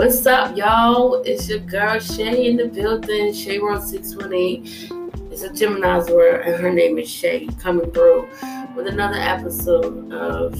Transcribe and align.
What's 0.00 0.24
up, 0.24 0.56
y'all? 0.56 1.22
It's 1.24 1.46
your 1.46 1.58
girl 1.58 1.98
Shay 2.00 2.46
in 2.48 2.56
the 2.56 2.68
building, 2.68 3.34
Shay 3.34 3.58
World 3.58 3.86
618. 3.86 5.30
It's 5.30 5.42
a 5.42 5.52
Gemini's 5.52 6.08
world, 6.08 6.40
and 6.46 6.58
her 6.58 6.72
name 6.72 6.96
is 6.96 7.06
Shay, 7.06 7.46
coming 7.60 7.90
through 7.90 8.26
with 8.74 8.86
another 8.86 9.18
episode 9.18 10.10
of 10.10 10.54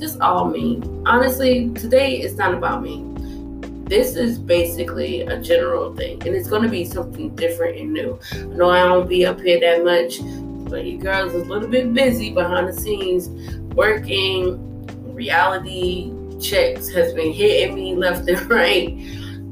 just 0.00 0.20
all 0.20 0.50
me. 0.50 0.82
Honestly, 1.06 1.70
today 1.74 2.16
it's 2.16 2.34
not 2.34 2.54
about 2.54 2.82
me. 2.82 3.04
This 3.84 4.16
is 4.16 4.36
basically 4.36 5.20
a 5.20 5.40
general 5.40 5.94
thing, 5.94 6.20
and 6.26 6.34
it's 6.34 6.48
going 6.48 6.64
to 6.64 6.68
be 6.68 6.84
something 6.84 7.36
different 7.36 7.78
and 7.78 7.92
new. 7.92 8.18
I 8.32 8.42
know 8.46 8.70
I 8.70 8.82
don't 8.82 9.08
be 9.08 9.26
up 9.26 9.40
here 9.40 9.60
that 9.60 9.84
much, 9.84 10.18
but 10.68 10.84
you 10.84 10.98
girls 10.98 11.34
a 11.34 11.38
little 11.38 11.68
bit 11.68 11.94
busy 11.94 12.32
behind 12.32 12.66
the 12.66 12.72
scenes, 12.72 13.28
working, 13.76 15.14
reality 15.14 16.17
checks 16.40 16.88
has 16.90 17.12
been 17.14 17.32
hitting 17.32 17.74
me 17.74 17.94
left 17.94 18.28
and 18.28 18.40
right. 18.50 18.88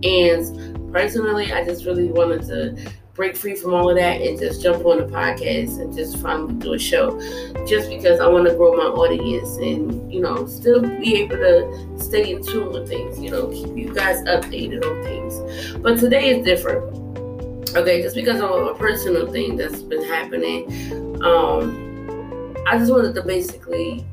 And 0.03 0.93
personally, 0.93 1.53
I 1.53 1.65
just 1.65 1.85
really 1.85 2.09
wanted 2.09 2.43
to 2.49 2.93
break 3.17 3.35
free 3.35 3.57
from 3.57 3.73
all 3.73 3.89
of 3.89 3.97
that 3.97 4.21
and 4.21 4.39
just 4.39 4.63
jump 4.63 4.85
on 4.85 4.99
the 4.99 5.05
podcast 5.05 5.81
and 5.81 5.97
just 5.97 6.19
finally 6.19 6.53
do 6.55 6.75
a 6.75 6.79
show 6.79 7.19
just 7.67 7.89
because 7.89 8.21
I 8.21 8.29
want 8.29 8.47
to 8.47 8.55
grow 8.55 8.77
my 8.77 8.85
audience 8.85 9.57
and 9.57 10.13
you 10.13 10.21
know 10.21 10.47
still 10.47 10.83
be 10.83 11.17
able 11.17 11.37
to 11.37 11.99
stay 11.99 12.31
in 12.31 12.43
tune 12.45 12.71
with 12.73 12.87
things 12.87 13.19
you 13.19 13.31
know 13.31 13.49
keep 13.49 13.75
you 13.75 13.93
guys 13.95 14.23
updated 14.25 14.85
on 14.85 15.03
things 15.03 15.79
but 15.79 15.99
today 15.99 16.29
is 16.29 16.45
different 16.45 16.85
okay 17.75 18.03
just 18.03 18.15
because 18.15 18.43
of 18.43 18.51
a 18.51 18.75
personal 18.75 19.27
thing 19.33 19.57
that's 19.57 19.81
been 19.81 20.05
happening 20.05 20.65
um 21.25 22.55
I 22.69 22.77
just 22.77 22.93
wanted 22.93 23.15
to 23.15 23.23
basically 23.23 24.05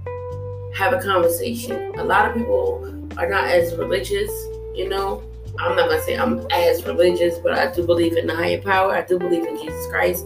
have 0.74 0.94
a 0.94 1.00
conversation. 1.00 1.94
A 2.00 2.04
lot 2.04 2.30
of 2.30 2.36
people 2.36 2.86
are 3.18 3.30
not 3.30 3.46
as 3.46 3.76
religious, 3.76 4.32
you 4.76 4.90
know. 4.90 5.24
I'm 5.60 5.76
not 5.76 5.88
gonna 5.88 6.02
say 6.02 6.18
I'm 6.18 6.48
as 6.52 6.84
religious, 6.86 7.38
but 7.38 7.54
I 7.54 7.72
do 7.72 7.86
believe 7.86 8.18
in 8.18 8.26
the 8.26 8.36
higher 8.36 8.62
power. 8.62 8.96
I 8.96 9.04
do 9.04 9.20
believe 9.20 9.46
in 9.46 9.58
Jesus 9.58 9.86
Christ. 9.88 10.26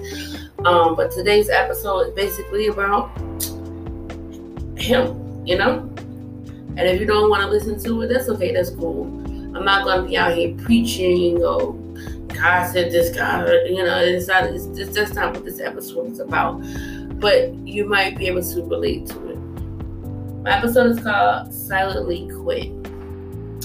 Um, 0.65 0.95
but 0.95 1.11
today's 1.11 1.49
episode 1.49 2.07
is 2.07 2.13
basically 2.13 2.67
about 2.67 3.15
him, 4.77 5.45
you 5.45 5.57
know. 5.57 5.79
And 6.77 6.81
if 6.81 6.99
you 6.99 7.05
don't 7.05 7.29
want 7.29 7.41
to 7.41 7.49
listen 7.49 7.77
to 7.83 8.01
it, 8.03 8.07
that's 8.07 8.29
okay. 8.29 8.53
That's 8.53 8.69
cool. 8.69 9.05
I'm 9.55 9.65
not 9.65 9.83
gonna 9.83 10.07
be 10.07 10.15
out 10.17 10.33
here 10.33 10.55
preaching 10.63 11.43
or 11.43 11.73
God 12.27 12.71
said 12.71 12.91
this, 12.91 13.13
God, 13.13 13.49
you 13.67 13.83
know. 13.83 13.99
It's 13.99 14.27
not. 14.27 14.45
It's, 14.45 14.65
it's 14.65 14.95
that's 14.95 15.13
not 15.13 15.33
what 15.33 15.43
this 15.43 15.59
episode 15.59 16.11
is 16.11 16.19
about. 16.19 16.61
But 17.19 17.53
you 17.67 17.85
might 17.85 18.17
be 18.17 18.27
able 18.27 18.43
to 18.43 18.63
relate 18.63 19.07
to 19.07 19.26
it. 19.26 19.26
My 20.47 20.59
episode 20.59 20.91
is 20.91 21.03
called 21.03 21.53
Silently 21.53 22.29
Quit. 22.29 22.71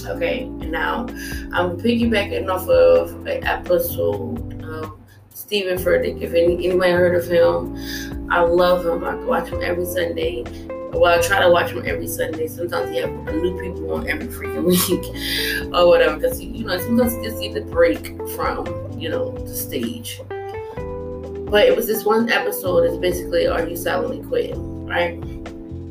Okay, 0.05 0.41
and 0.41 0.69
now 0.69 1.05
I'm 1.53 1.79
piggybacking 1.79 2.49
off 2.49 2.67
of 2.67 3.25
an 3.25 3.41
episode 3.45 4.61
of 4.65 4.91
Steven 5.29 5.77
Furtick. 5.77 6.21
If 6.21 6.33
any, 6.33 6.67
anybody 6.67 6.91
heard 6.91 7.15
of 7.15 7.25
him, 7.25 8.29
I 8.29 8.41
love 8.41 8.85
him. 8.85 9.01
I 9.05 9.15
watch 9.15 9.47
him 9.47 9.61
every 9.63 9.85
Sunday. 9.85 10.43
Well, 10.91 11.17
I 11.17 11.21
try 11.21 11.39
to 11.39 11.49
watch 11.49 11.71
him 11.71 11.83
every 11.85 12.05
Sunday. 12.05 12.47
Sometimes 12.47 12.89
he 12.89 12.97
have 12.97 13.11
new 13.33 13.57
people 13.61 13.93
on 13.93 14.09
every 14.09 14.27
freaking 14.27 14.65
week 15.69 15.73
or 15.73 15.87
whatever. 15.87 16.17
Because 16.17 16.41
you 16.41 16.65
know, 16.65 16.77
sometimes 16.79 17.13
he 17.13 17.23
just 17.23 17.37
need 17.37 17.53
to 17.53 17.61
break 17.61 18.07
from 18.31 18.91
you 18.99 19.07
know 19.07 19.31
the 19.31 19.55
stage. 19.55 20.19
But 20.27 21.65
it 21.65 21.77
was 21.77 21.87
this 21.87 22.03
one 22.03 22.29
episode. 22.29 22.83
It's 22.83 22.97
basically, 22.97 23.47
are 23.47 23.65
you 23.65 23.77
silently 23.77 24.21
quitting? 24.21 24.85
Right? 24.85 25.43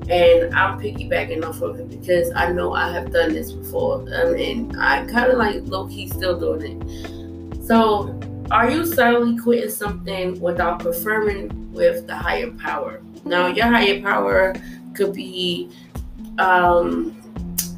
And 0.09 0.55
I'm 0.55 0.81
piggybacking 0.81 1.45
off 1.45 1.61
of 1.63 1.79
it 1.79 1.89
because 1.89 2.33
I 2.35 2.53
know 2.53 2.73
I 2.73 2.91
have 2.93 3.13
done 3.13 3.33
this 3.33 3.53
before, 3.53 4.01
um, 4.01 4.35
and 4.35 4.77
I 4.79 5.07
kind 5.07 5.31
of 5.31 5.39
like 5.39 5.63
low 5.65 5.87
key 5.87 6.09
still 6.09 6.39
doing 6.39 6.83
it. 6.83 7.65
So, 7.65 8.19
are 8.51 8.71
you 8.71 8.85
suddenly 8.85 9.39
quitting 9.39 9.71
something 9.71 10.41
without 10.41 10.81
confirming 10.81 11.73
with 11.73 12.07
the 12.07 12.17
higher 12.17 12.51
power? 12.51 13.01
Now, 13.25 13.47
your 13.47 13.67
higher 13.67 14.03
power 14.03 14.55
could 14.95 15.15
be 15.15 15.71
um, 16.39 17.17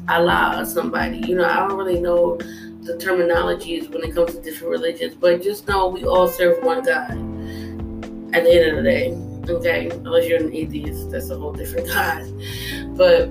Allah 0.09 0.61
or 0.61 0.65
somebody. 0.65 1.19
You 1.19 1.35
know, 1.35 1.45
I 1.45 1.67
don't 1.67 1.77
really 1.77 1.99
know 1.99 2.37
the 2.37 2.97
terminologies 2.99 3.89
when 3.89 4.03
it 4.03 4.13
comes 4.13 4.35
to 4.35 4.41
different 4.41 4.71
religions, 4.71 5.15
but 5.15 5.41
just 5.41 5.67
know 5.67 5.87
we 5.87 6.05
all 6.05 6.27
serve 6.27 6.63
one 6.63 6.83
God 6.83 7.11
at 8.33 8.43
the 8.43 8.51
end 8.51 8.77
of 8.77 8.83
the 8.83 8.89
day. 8.89 9.24
Okay, 9.49 9.89
unless 9.89 10.27
you're 10.27 10.39
an 10.39 10.53
atheist, 10.53 11.11
that's 11.11 11.29
a 11.29 11.37
whole 11.37 11.53
different 11.53 11.87
God. 11.93 12.23
But 12.97 13.29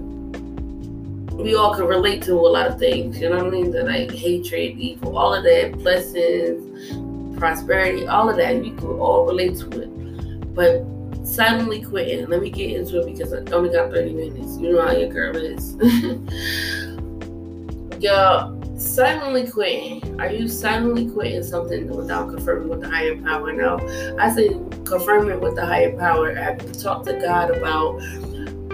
we 1.36 1.56
all 1.56 1.74
can 1.74 1.86
relate 1.86 2.22
to 2.22 2.34
a 2.34 2.34
lot 2.34 2.66
of 2.66 2.78
things, 2.78 3.20
you 3.20 3.28
know 3.28 3.38
what 3.38 3.46
I 3.46 3.50
mean? 3.50 3.70
The, 3.70 3.82
like 3.82 4.12
hatred, 4.12 4.78
evil, 4.78 5.18
all 5.18 5.34
of 5.34 5.44
that, 5.44 5.72
blessings, 5.72 7.38
prosperity, 7.38 8.06
all 8.06 8.30
of 8.30 8.36
that, 8.36 8.60
we 8.60 8.70
can 8.70 8.86
all 8.86 9.26
relate 9.26 9.58
to 9.58 9.82
it. 9.82 10.54
But 10.54 10.84
suddenly 11.26 11.82
quitting, 11.82 12.26
let 12.26 12.40
me 12.40 12.50
get 12.50 12.70
into 12.70 13.00
it 13.00 13.06
because 13.06 13.32
I 13.32 13.38
only 13.50 13.70
got 13.70 13.90
30 13.90 14.12
minutes. 14.12 14.58
You 14.58 14.74
know 14.74 14.82
how 14.82 14.92
your 14.92 15.08
girl 15.08 15.36
is. 15.36 15.74
Y'all, 18.00 18.53
silently 18.76 19.50
quitting. 19.50 20.20
Are 20.20 20.30
you 20.30 20.48
silently 20.48 21.08
quitting 21.10 21.42
something 21.42 21.88
without 21.88 22.28
confirming 22.28 22.68
with 22.68 22.80
the 22.80 22.88
higher 22.88 23.16
power? 23.20 23.52
No, 23.52 23.78
I 24.18 24.34
say 24.34 24.48
confirm 24.84 25.30
it 25.30 25.40
with 25.40 25.56
the 25.56 25.64
higher 25.64 25.96
power. 25.96 26.32
You 26.32 26.72
talked 26.74 27.06
to 27.06 27.14
God 27.14 27.50
about 27.50 28.00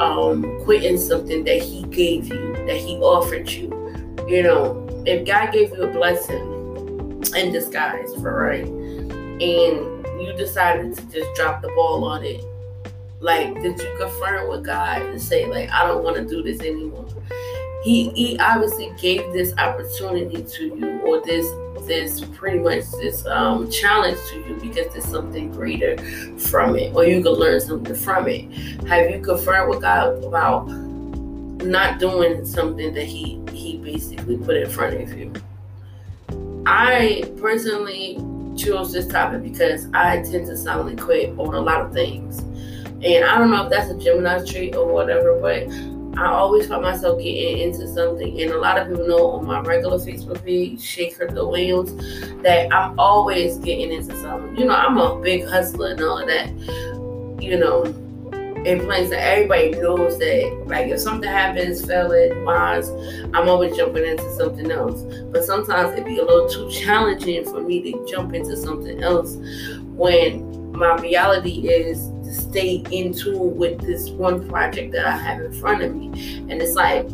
um, 0.01 0.61
quitting 0.65 0.99
something 0.99 1.45
that 1.45 1.63
He 1.63 1.83
gave 1.85 2.29
you, 2.29 2.55
that 2.67 2.77
He 2.77 2.97
offered 2.97 3.51
you? 3.51 3.69
You 4.29 4.43
know, 4.43 4.87
if 5.07 5.27
God 5.27 5.53
gave 5.53 5.71
you 5.71 5.83
a 5.83 5.89
blessing 5.89 7.23
in 7.37 7.53
disguise, 7.53 8.15
for 8.17 8.45
right, 8.45 8.67
and 8.67 9.41
you 10.21 10.33
decided 10.37 10.97
to 10.97 11.03
just 11.07 11.35
drop 11.35 11.63
the 11.63 11.69
ball 11.69 12.05
on 12.05 12.25
it, 12.25 12.45
like, 13.21 13.55
did 13.61 13.79
you 13.79 13.97
confirm 13.99 14.49
with 14.49 14.65
God 14.65 15.03
and 15.03 15.21
say, 15.21 15.47
like, 15.47 15.71
I 15.71 15.87
don't 15.87 16.03
want 16.03 16.17
to 16.17 16.25
do 16.25 16.43
this 16.43 16.61
anymore? 16.61 17.07
He 17.83 18.11
he 18.11 18.39
obviously 18.39 18.93
gave 19.01 19.33
this 19.33 19.57
opportunity 19.57 20.43
to 20.43 20.65
you 20.67 21.01
or 21.01 21.21
this 21.23 21.47
this 21.87 22.21
pretty 22.21 22.59
much 22.59 22.85
this 22.93 23.25
um, 23.27 23.71
challenge 23.71 24.19
to 24.29 24.37
you 24.37 24.55
because 24.61 24.93
there's 24.93 25.05
something 25.05 25.51
greater 25.51 25.97
from 26.39 26.77
it 26.77 26.95
or 26.95 27.05
you 27.05 27.23
can 27.23 27.33
learn 27.33 27.61
something 27.61 27.95
from 27.95 28.29
it. 28.29 28.51
Have 28.87 29.11
you 29.11 29.21
confirmed 29.21 29.71
with 29.71 29.81
god 29.81 30.23
about 30.23 30.69
not 30.69 31.99
doing 31.99 32.45
something 32.45 32.93
that 32.95 33.07
he 33.07 33.41
he 33.53 33.79
basically 33.79 34.37
put 34.37 34.57
in 34.57 34.69
front 34.69 35.01
of 35.01 35.19
you? 35.19 35.33
I 36.67 37.33
personally 37.41 38.19
chose 38.57 38.93
this 38.93 39.07
topic 39.07 39.43
because 39.43 39.87
i 39.95 40.17
tend 40.23 40.45
to 40.47 40.57
silently 40.57 40.97
quit 40.97 41.31
on 41.39 41.55
a 41.55 41.61
lot 41.61 41.81
of 41.81 41.95
things. 41.95 42.41
And 43.03 43.25
i 43.25 43.39
don't 43.39 43.51
know 43.51 43.65
if 43.65 43.71
that's 43.71 43.91
a 43.91 43.99
gemini 43.99 44.45
trait 44.45 44.77
or 44.77 44.93
whatever 44.93 45.39
but 45.41 45.67
I 46.17 46.27
always 46.27 46.67
find 46.67 46.83
myself 46.83 47.23
getting 47.23 47.59
into 47.59 47.87
something, 47.89 48.41
and 48.41 48.51
a 48.51 48.59
lot 48.59 48.79
of 48.79 48.89
people 48.89 49.07
know 49.07 49.31
on 49.31 49.47
my 49.47 49.61
regular 49.61 49.99
Facebook 49.99 50.45
page, 50.45 50.81
Shaker 50.83 51.29
the 51.29 51.47
Williams, 51.47 51.93
that 52.43 52.73
I'm 52.73 52.99
always 52.99 53.59
getting 53.59 53.93
into 53.93 54.15
something. 54.21 54.57
You 54.57 54.67
know, 54.67 54.75
I'm 54.75 54.99
a 54.99 55.21
big 55.21 55.47
hustler 55.47 55.93
and 55.93 56.01
all 56.03 56.19
of 56.19 56.27
that. 56.27 56.51
You 57.41 57.59
know, 57.59 57.85
in 58.65 58.81
place 58.81 59.09
that 59.09 59.21
everybody 59.21 59.71
knows 59.71 60.19
that, 60.19 60.65
like, 60.67 60.89
if 60.89 61.01
something 61.01 61.31
happens, 61.31 61.87
fell 61.87 62.13
it, 62.13 62.37
wise, 62.45 62.91
I'm 63.33 63.49
always 63.49 63.75
jumping 63.77 64.05
into 64.05 64.31
something 64.37 64.71
else. 64.71 65.03
But 65.33 65.45
sometimes 65.45 65.93
it'd 65.93 66.05
be 66.05 66.19
a 66.19 66.25
little 66.25 66.49
too 66.49 66.71
challenging 66.71 67.45
for 67.45 67.63
me 67.63 67.81
to 67.91 68.07
jump 68.11 68.35
into 68.35 68.57
something 68.57 69.03
else 69.03 69.37
when 69.95 70.73
my 70.73 70.97
reality 70.97 71.69
is 71.69 72.11
to 72.31 72.41
stay 72.41 72.85
in 72.91 73.13
tune 73.13 73.57
with 73.57 73.81
this 73.81 74.11
one 74.11 74.49
project 74.49 74.93
that 74.93 75.07
I 75.07 75.17
have 75.17 75.41
in 75.41 75.53
front 75.61 75.83
of 75.83 75.95
me. 75.95 76.39
And 76.49 76.63
it's 76.63 76.75
like, 76.75 77.09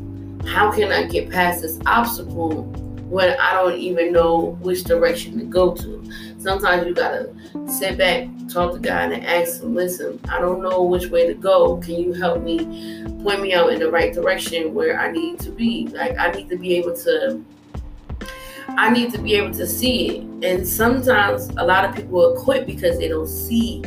how 0.47 0.71
can 0.71 0.93
I 0.93 1.07
get 1.07 1.31
past 1.31 1.63
this 1.63 1.79
obstacle 1.87 2.65
when 3.09 3.39
I 3.41 3.53
don't 3.53 3.79
even 3.79 4.13
know 4.13 4.59
which 4.61 4.85
direction 4.85 5.39
to 5.39 5.45
go 5.45 5.75
to? 5.75 6.13
Sometimes 6.39 6.87
you 6.87 6.95
gotta 6.95 7.35
sit 7.67 7.99
back, 7.99 8.29
talk 8.49 8.73
to 8.75 8.79
God, 8.79 9.13
and 9.13 9.27
ask 9.27 9.63
him, 9.63 9.75
listen, 9.75 10.21
I 10.29 10.39
don't 10.39 10.63
know 10.63 10.83
which 10.83 11.07
way 11.07 11.27
to 11.27 11.35
go. 11.35 11.79
Can 11.79 11.95
you 11.95 12.13
help 12.13 12.43
me 12.43 12.59
point 13.23 13.43
me 13.43 13.55
out 13.55 13.73
in 13.73 13.81
the 13.81 13.91
right 13.91 14.13
direction 14.13 14.75
where 14.75 15.01
I 15.01 15.11
need 15.11 15.41
to 15.41 15.51
be? 15.51 15.89
Like, 15.89 16.19
I 16.19 16.31
need 16.31 16.49
to 16.51 16.57
be 16.57 16.77
able 16.77 16.95
to. 16.99 17.43
I 18.69 18.91
need 18.91 19.13
to 19.13 19.19
be 19.19 19.35
able 19.35 19.55
to 19.55 19.67
see 19.67 20.19
it. 20.19 20.45
And 20.45 20.67
sometimes 20.67 21.49
a 21.57 21.65
lot 21.65 21.85
of 21.85 21.95
people 21.95 22.11
will 22.11 22.37
quit 22.43 22.67
because 22.67 22.99
they 22.99 23.09
don't 23.09 23.29
see 23.29 23.81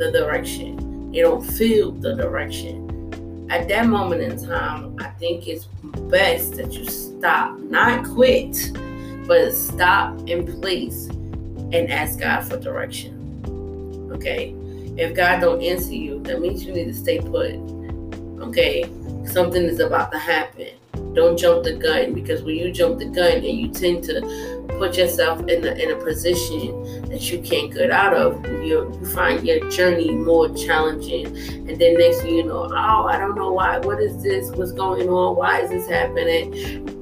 the 0.00 0.10
direction. 0.10 1.12
You 1.12 1.22
don't 1.24 1.42
feel 1.42 1.92
the 1.92 2.14
direction. 2.14 3.46
At 3.50 3.68
that 3.68 3.86
moment 3.86 4.22
in 4.22 4.42
time, 4.42 4.96
I 4.98 5.10
think 5.10 5.46
it's 5.46 5.66
best 6.08 6.54
that 6.54 6.72
you 6.72 6.88
stop, 6.88 7.58
not 7.58 8.06
quit, 8.06 8.72
but 9.26 9.52
stop 9.52 10.18
in 10.26 10.46
place 10.60 11.08
and 11.72 11.90
ask 11.90 12.18
God 12.18 12.48
for 12.48 12.56
direction. 12.56 14.10
Okay? 14.12 14.54
If 14.96 15.14
God 15.14 15.42
don't 15.42 15.62
answer 15.62 15.94
you, 15.94 16.22
that 16.22 16.40
means 16.40 16.64
you 16.64 16.72
need 16.72 16.86
to 16.86 16.94
stay 16.94 17.20
put. 17.20 17.52
Okay? 18.40 18.84
Something 19.26 19.64
is 19.64 19.80
about 19.80 20.12
to 20.12 20.18
happen. 20.18 20.68
Don't 21.12 21.36
jump 21.36 21.64
the 21.64 21.74
gun 21.74 22.14
because 22.14 22.42
when 22.42 22.56
you 22.56 22.72
jump 22.72 22.98
the 22.98 23.04
gun 23.04 23.32
and 23.32 23.44
you 23.44 23.68
tend 23.68 24.02
to 24.04 24.64
put 24.78 24.96
yourself 24.96 25.40
in 25.40 25.66
a, 25.66 25.72
in 25.72 25.90
a 25.90 25.96
position 26.02 26.79
that 27.10 27.30
you 27.30 27.40
can't 27.40 27.72
get 27.74 27.90
out 27.90 28.14
of, 28.14 28.44
you, 28.46 28.62
you 29.00 29.06
find 29.12 29.44
your 29.46 29.68
journey 29.68 30.12
more 30.12 30.48
challenging. 30.54 31.26
And 31.26 31.78
then 31.78 31.98
next 31.98 32.22
thing 32.22 32.36
you 32.36 32.44
know, 32.44 32.70
oh, 32.70 33.06
I 33.06 33.18
don't 33.18 33.34
know 33.34 33.50
why. 33.52 33.78
What 33.78 34.00
is 34.00 34.22
this? 34.22 34.50
What's 34.52 34.72
going 34.72 35.08
on? 35.08 35.36
Why 35.36 35.60
is 35.60 35.70
this 35.70 35.88
happening? 35.88 36.54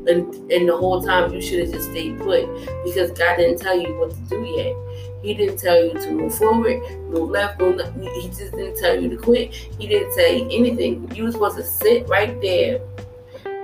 And, 0.08 0.34
and 0.50 0.69
the 0.69 0.76
whole 0.76 1.02
time 1.02 1.32
you 1.34 1.43
should 1.43 1.60
have 1.60 1.72
just 1.72 1.90
stayed 1.90 2.19
put 2.19 2.46
because 2.84 3.10
God 3.10 3.37
didn't 3.37 3.58
tell 3.58 3.78
you 3.78 3.94
what 3.99 4.10
to 4.10 4.20
do 4.31 4.43
yet. 4.44 4.75
He 5.22 5.34
didn't 5.34 5.58
tell 5.58 5.84
you 5.84 5.93
to 5.93 6.10
move 6.12 6.34
forward, 6.34 6.81
move 7.10 7.31
left, 7.31 7.60
move 7.60 7.76
left. 7.76 7.99
He 7.99 8.28
just 8.28 8.52
didn't 8.52 8.78
tell 8.78 8.99
you 8.99 9.10
to 9.10 9.16
quit. 9.16 9.52
He 9.52 9.87
didn't 9.87 10.14
say 10.14 10.43
anything. 10.43 11.10
You 11.14 11.25
was 11.25 11.34
supposed 11.34 11.56
to 11.56 11.64
sit 11.64 12.08
right 12.08 12.40
there 12.40 12.81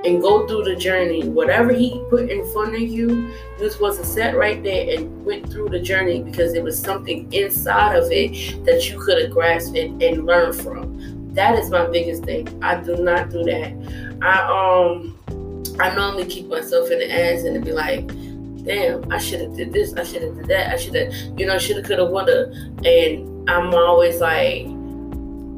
and 0.04 0.20
go 0.20 0.46
through 0.46 0.64
the 0.64 0.76
journey. 0.76 1.28
Whatever 1.28 1.72
he 1.72 2.04
put 2.10 2.30
in 2.30 2.50
front 2.52 2.74
of 2.74 2.80
you, 2.80 3.32
you 3.58 3.68
to 3.68 4.04
sit 4.04 4.34
right 4.34 4.62
there 4.62 4.98
and 4.98 5.24
went 5.24 5.50
through 5.50 5.70
the 5.70 5.80
journey 5.80 6.22
because 6.22 6.54
it 6.54 6.62
was 6.62 6.78
something 6.78 7.32
inside 7.32 7.96
of 7.96 8.10
it 8.10 8.64
that 8.66 8.88
you 8.90 9.00
could 9.00 9.22
have 9.22 9.30
grasped 9.30 9.76
and, 9.76 10.02
and 10.02 10.26
learned 10.26 10.56
from. 10.56 11.32
That 11.34 11.58
is 11.58 11.70
my 11.70 11.86
biggest 11.86 12.24
thing. 12.24 12.46
I 12.62 12.80
do 12.80 12.96
not 12.96 13.30
do 13.30 13.42
that. 13.44 14.18
I 14.22 14.90
um 14.92 15.18
I 15.80 15.92
normally 15.94 16.26
keep 16.26 16.46
myself 16.46 16.90
in 16.90 16.98
the 17.00 17.10
ass 17.10 17.42
and 17.42 17.64
be 17.64 17.72
like, 17.72 18.06
damn, 18.64 19.10
I 19.12 19.18
should 19.18 19.40
have 19.40 19.56
did 19.56 19.72
this, 19.72 19.92
I 19.94 20.04
should 20.04 20.22
have 20.22 20.36
did 20.36 20.46
that, 20.46 20.72
I 20.72 20.76
should 20.76 20.94
have, 20.94 21.12
you 21.38 21.46
know, 21.46 21.58
should 21.58 21.76
have, 21.76 21.84
could 21.84 21.98
have, 21.98 22.10
would 22.10 22.28
have. 22.28 22.48
And 22.84 23.50
I'm 23.50 23.74
always 23.74 24.20
like, 24.20 24.66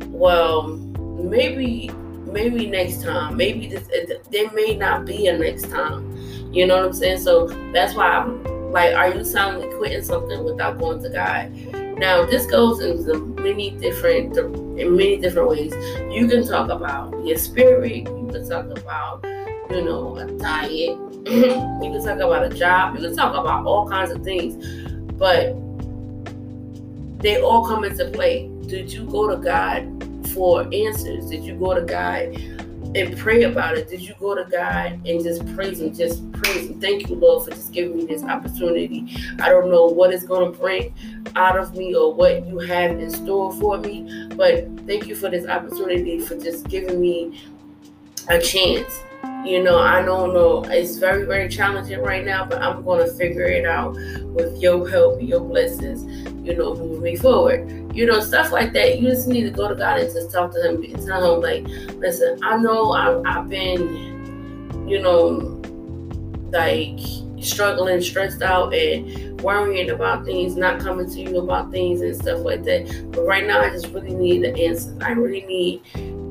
well, 0.08 0.69
maybe, 0.69 1.90
maybe 2.26 2.67
next 2.67 3.02
time, 3.02 3.37
maybe 3.37 3.69
this, 3.69 3.88
there 4.31 4.50
may 4.52 4.76
not 4.76 5.05
be 5.05 5.26
a 5.28 5.38
next 5.38 5.70
time. 5.70 6.12
You 6.52 6.67
know 6.67 6.76
what 6.76 6.87
I'm 6.87 6.93
saying? 6.93 7.19
So 7.20 7.46
that's 7.73 7.94
why 7.94 8.08
I'm 8.08 8.73
like, 8.73 8.94
are 8.94 9.12
you 9.12 9.25
silently 9.25 9.75
quitting 9.76 10.02
something 10.02 10.44
without 10.44 10.78
going 10.78 11.02
to 11.02 11.08
God? 11.08 11.52
Now, 11.99 12.26
this 12.26 12.46
goes 12.46 12.81
into 12.81 13.19
many 13.40 13.70
different, 13.70 14.37
in 14.37 14.96
many 14.96 15.17
different 15.17 15.49
ways. 15.49 15.73
You 16.12 16.28
can 16.28 16.46
talk 16.46 16.70
about 16.70 17.25
your 17.25 17.38
spirit. 17.38 18.06
You 18.06 18.29
can 18.31 18.49
talk 18.49 18.67
about, 18.79 19.25
you 19.70 19.82
know, 19.82 20.17
a 20.17 20.26
diet 20.38 20.99
you 21.26 21.43
can 21.43 22.05
talk 22.05 22.20
about 22.20 22.44
a 22.44 22.49
job. 22.49 22.94
You 22.94 23.00
can 23.00 23.17
talk 23.17 23.34
about 23.34 23.67
all 23.67 23.88
kinds 23.88 24.12
of 24.12 24.22
things, 24.22 24.55
but 25.14 25.56
they 27.20 27.43
all 27.43 27.67
come 27.67 27.82
into 27.82 28.08
play. 28.12 28.49
Did 28.69 28.93
you 28.93 29.05
go 29.06 29.29
to 29.29 29.37
God 29.37 30.06
for 30.36 30.68
answers? 30.72 31.30
Did 31.30 31.42
you 31.42 31.56
go 31.56 31.74
to 31.74 31.80
God 31.80 32.36
and 32.94 33.18
pray 33.18 33.42
about 33.42 33.76
it? 33.76 33.88
Did 33.88 34.02
you 34.02 34.14
go 34.20 34.34
to 34.34 34.48
God 34.48 34.92
and 35.06 35.22
just 35.24 35.44
praise 35.56 35.80
Him? 35.80 35.92
Just 35.94 36.30
praise 36.32 36.68
Him. 36.68 36.80
Thank 36.80 37.08
you, 37.08 37.16
Lord, 37.16 37.44
for 37.44 37.50
just 37.50 37.72
giving 37.72 37.96
me 37.96 38.06
this 38.06 38.22
opportunity. 38.22 39.16
I 39.40 39.48
don't 39.48 39.70
know 39.70 39.86
what 39.86 40.12
it's 40.12 40.24
going 40.24 40.52
to 40.52 40.58
bring 40.58 40.94
out 41.34 41.58
of 41.58 41.74
me 41.74 41.94
or 41.94 42.14
what 42.14 42.46
you 42.46 42.58
have 42.58 42.92
in 42.92 43.10
store 43.10 43.52
for 43.54 43.78
me, 43.78 44.28
but 44.36 44.68
thank 44.86 45.06
you 45.06 45.16
for 45.16 45.30
this 45.30 45.46
opportunity 45.46 46.20
for 46.20 46.36
just 46.36 46.68
giving 46.68 47.00
me 47.00 47.42
a 48.28 48.38
chance 48.40 49.02
you 49.46 49.62
know, 49.62 49.78
I 49.78 50.02
don't 50.02 50.34
know. 50.34 50.64
It's 50.64 50.96
very, 50.96 51.25
very 51.25 51.49
challenging 51.49 52.00
right 52.00 52.25
now, 52.25 52.44
but 52.44 52.61
I'm 52.61 52.84
going 52.84 53.06
to 53.06 53.12
figure 53.12 53.44
it 53.44 53.64
out 53.64 53.94
with 54.34 54.61
your 54.61 54.88
help, 54.88 55.23
your 55.23 55.40
blessings, 55.40 56.02
you 56.44 56.56
know, 56.56 56.75
move 56.75 57.00
me 57.00 57.14
forward. 57.14 57.94
You 57.94 58.06
know, 58.06 58.20
stuff 58.20 58.50
like 58.50 58.73
that. 58.73 59.00
You 59.00 59.08
just 59.08 59.28
need 59.28 59.44
to 59.44 59.50
go 59.50 59.69
to 59.69 59.75
God 59.76 60.00
and 60.00 60.12
just 60.12 60.32
talk 60.32 60.52
to 60.52 60.69
Him 60.69 60.82
and 60.82 61.06
tell 61.06 61.37
Him, 61.37 61.43
like, 61.43 61.64
listen, 61.96 62.38
I 62.43 62.56
know 62.56 62.93
I, 62.93 63.23
I've 63.25 63.49
been, 63.49 64.88
you 64.88 65.00
know, 65.00 65.61
like 66.50 66.99
struggling, 67.40 68.00
stressed 68.00 68.43
out, 68.43 68.75
and 68.75 69.40
worrying 69.40 69.90
about 69.90 70.25
things, 70.25 70.56
not 70.56 70.81
coming 70.81 71.08
to 71.08 71.20
you 71.20 71.38
about 71.38 71.70
things 71.70 72.00
and 72.00 72.17
stuff 72.17 72.40
like 72.40 72.64
that. 72.64 73.11
But 73.12 73.25
right 73.26 73.46
now, 73.46 73.61
I 73.61 73.70
just 73.70 73.88
really 73.88 74.14
need 74.14 74.43
the 74.43 74.56
answers. 74.56 75.00
I 75.02 75.12
really 75.12 75.46
need, 75.46 75.82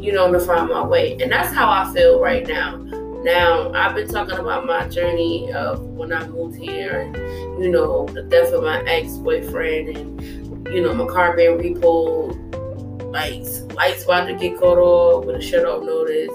you 0.05 0.11
know, 0.11 0.31
to 0.31 0.39
find 0.39 0.69
my 0.69 0.85
way. 0.85 1.17
And 1.19 1.31
that's 1.31 1.51
how 1.51 1.67
I 1.67 1.91
feel 1.91 2.21
right 2.21 2.47
now. 2.47 2.77
Now, 3.23 3.73
I've 3.73 3.95
been 3.95 4.07
talking 4.07 4.37
about 4.37 4.67
my 4.67 4.87
journey 4.87 5.51
of 5.51 5.81
when 5.81 6.13
I 6.13 6.27
moved 6.27 6.59
here 6.59 7.01
and, 7.01 7.63
you 7.63 7.71
know, 7.71 8.05
the 8.09 8.21
death 8.21 8.53
of 8.53 8.63
my 8.63 8.83
ex 8.83 9.13
boyfriend 9.13 9.97
and, 9.97 10.67
you 10.67 10.83
know, 10.83 10.93
my 10.93 11.07
car 11.11 11.35
being 11.35 11.57
repoed, 11.57 12.35
like 13.11 13.73
lights 13.73 14.03
about 14.03 14.27
to 14.27 14.35
get 14.35 14.59
cut 14.59 14.77
off 14.77 15.25
with 15.25 15.37
a 15.37 15.41
shut 15.41 15.65
off 15.65 15.83
notice. 15.83 16.29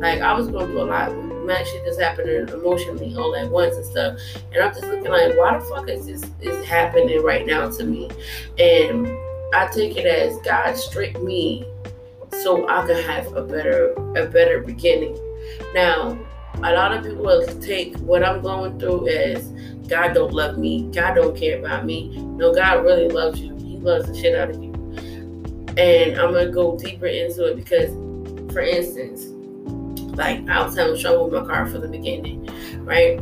Like, 0.00 0.22
I 0.22 0.32
was 0.32 0.48
going 0.48 0.68
through 0.68 0.80
a 0.80 0.84
lot. 0.84 1.14
Man, 1.44 1.62
shit 1.66 1.84
just 1.84 2.00
happening 2.00 2.48
emotionally 2.48 3.14
all 3.18 3.36
at 3.36 3.50
once 3.50 3.76
and 3.76 3.84
stuff. 3.84 4.18
And 4.54 4.62
I'm 4.62 4.72
just 4.72 4.86
looking 4.86 5.10
like, 5.10 5.36
why 5.36 5.58
the 5.58 5.64
fuck 5.66 5.90
is 5.90 6.06
this 6.06 6.24
is 6.40 6.64
happening 6.64 7.22
right 7.22 7.46
now 7.46 7.68
to 7.70 7.84
me? 7.84 8.08
And 8.58 9.06
I 9.54 9.68
take 9.70 9.98
it 9.98 10.06
as 10.06 10.38
God 10.38 10.74
stripped 10.74 11.20
me 11.20 11.66
so 12.42 12.68
I 12.68 12.86
could 12.86 13.04
have 13.04 13.34
a 13.34 13.42
better 13.42 13.92
a 14.16 14.26
better 14.26 14.60
beginning. 14.60 15.18
Now, 15.74 16.18
a 16.56 16.72
lot 16.72 16.92
of 16.92 17.04
people 17.04 17.24
will 17.24 17.46
take 17.60 17.96
what 17.98 18.22
I'm 18.22 18.42
going 18.42 18.78
through 18.78 19.08
as 19.08 19.48
God 19.88 20.14
don't 20.14 20.32
love 20.32 20.58
me, 20.58 20.90
God 20.92 21.14
don't 21.14 21.36
care 21.36 21.58
about 21.58 21.84
me. 21.84 22.16
No, 22.18 22.52
God 22.52 22.84
really 22.84 23.08
loves 23.08 23.40
you. 23.40 23.54
He 23.56 23.76
loves 23.78 24.06
the 24.06 24.14
shit 24.14 24.34
out 24.34 24.50
of 24.50 24.62
you. 24.62 24.72
And 25.76 26.20
I'm 26.20 26.32
gonna 26.32 26.50
go 26.50 26.76
deeper 26.76 27.06
into 27.06 27.46
it 27.46 27.56
because, 27.56 27.90
for 28.52 28.60
instance, 28.60 29.26
like 30.16 30.48
I 30.48 30.62
was 30.62 30.76
having 30.76 31.00
trouble 31.00 31.30
with 31.30 31.42
my 31.42 31.48
car 31.48 31.66
from 31.66 31.80
the 31.80 31.88
beginning, 31.88 32.46
right? 32.84 33.20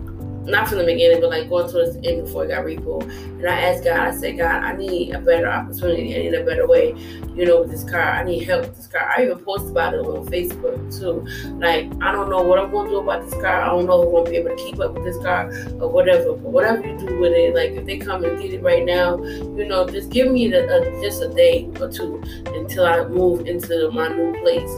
Not 0.51 0.69
from 0.69 0.79
the 0.79 0.85
beginning, 0.85 1.21
but 1.21 1.31
like 1.31 1.49
going 1.49 1.71
towards 1.71 1.95
the 1.95 2.09
end 2.09 2.25
before 2.25 2.45
it 2.45 2.49
got 2.49 2.65
repo. 2.65 3.03
And 3.03 3.47
I 3.47 3.61
asked 3.61 3.85
God, 3.85 3.99
I 3.99 4.15
said, 4.15 4.39
God, 4.39 4.63
I 4.65 4.77
need 4.77 5.15
a 5.15 5.21
better 5.21 5.49
opportunity. 5.49 6.15
I 6.15 6.19
need 6.23 6.35
a 6.35 6.45
better 6.45 6.67
way, 6.67 6.95
you 7.35 7.45
know, 7.45 7.61
with 7.61 7.71
this 7.71 7.85
car. 7.85 8.01
I 8.01 8.25
need 8.25 8.45
help 8.45 8.63
with 8.63 8.77
this 8.77 8.87
car. 8.87 9.13
I 9.17 9.25
even 9.25 9.39
posted 9.39 9.71
about 9.71 9.95
it 9.95 9.99
on 9.99 10.27
Facebook 10.27 10.99
too. 10.99 11.27
Like, 11.59 11.91
I 12.03 12.13
don't 12.13 12.31
know 12.31 12.43
what 12.43 12.59
I'm 12.59 12.71
going 12.71 12.87
to 12.87 12.93
do 12.93 12.99
about 12.99 13.25
this 13.25 13.35
car. 13.35 13.63
I 13.63 13.67
don't 13.67 13.87
know 13.87 14.03
if 14.03 14.07
I'm 14.07 14.13
going 14.13 14.25
to 14.25 14.31
be 14.31 14.37
able 14.39 14.57
to 14.57 14.65
keep 14.65 14.81
up 14.81 14.93
with 14.93 15.05
this 15.05 15.19
car 15.19 15.53
or 15.81 15.89
whatever. 15.89 16.33
But 16.33 16.51
whatever 16.51 16.87
you 16.87 16.99
do 16.99 17.19
with 17.19 17.33
it, 17.33 17.55
like 17.55 17.73
if 17.73 17.85
they 17.85 17.99
come 17.99 18.25
and 18.25 18.41
get 18.41 18.53
it 18.53 18.63
right 18.63 18.85
now, 18.85 19.23
you 19.23 19.67
know, 19.67 19.87
just 19.87 20.11
give 20.11 20.31
me 20.33 20.53
a, 20.53 20.65
a, 20.65 21.03
just 21.03 21.23
a 21.23 21.29
day 21.29 21.71
or 21.81 21.91
two 21.91 22.23
until 22.47 22.87
I 22.87 23.05
move 23.05 23.47
into 23.47 23.91
my 23.91 24.09
new 24.09 24.33
place. 24.41 24.71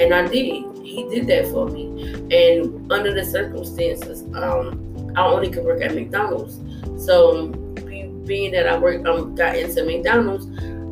And 0.00 0.12
I 0.12 0.26
did. 0.26 0.64
He 0.84 1.08
did 1.08 1.26
that 1.28 1.46
for 1.48 1.66
me. 1.66 2.12
And 2.30 2.92
under 2.92 3.12
the 3.14 3.24
circumstances, 3.24 4.22
um, 4.34 4.83
I 5.16 5.24
only 5.24 5.50
could 5.50 5.64
work 5.64 5.82
at 5.82 5.94
McDonald's. 5.94 6.58
So 7.04 7.48
being 8.24 8.52
that 8.52 8.66
I 8.66 8.78
worked, 8.78 9.06
um, 9.06 9.34
got 9.34 9.56
into 9.56 9.84
McDonald's, 9.84 10.46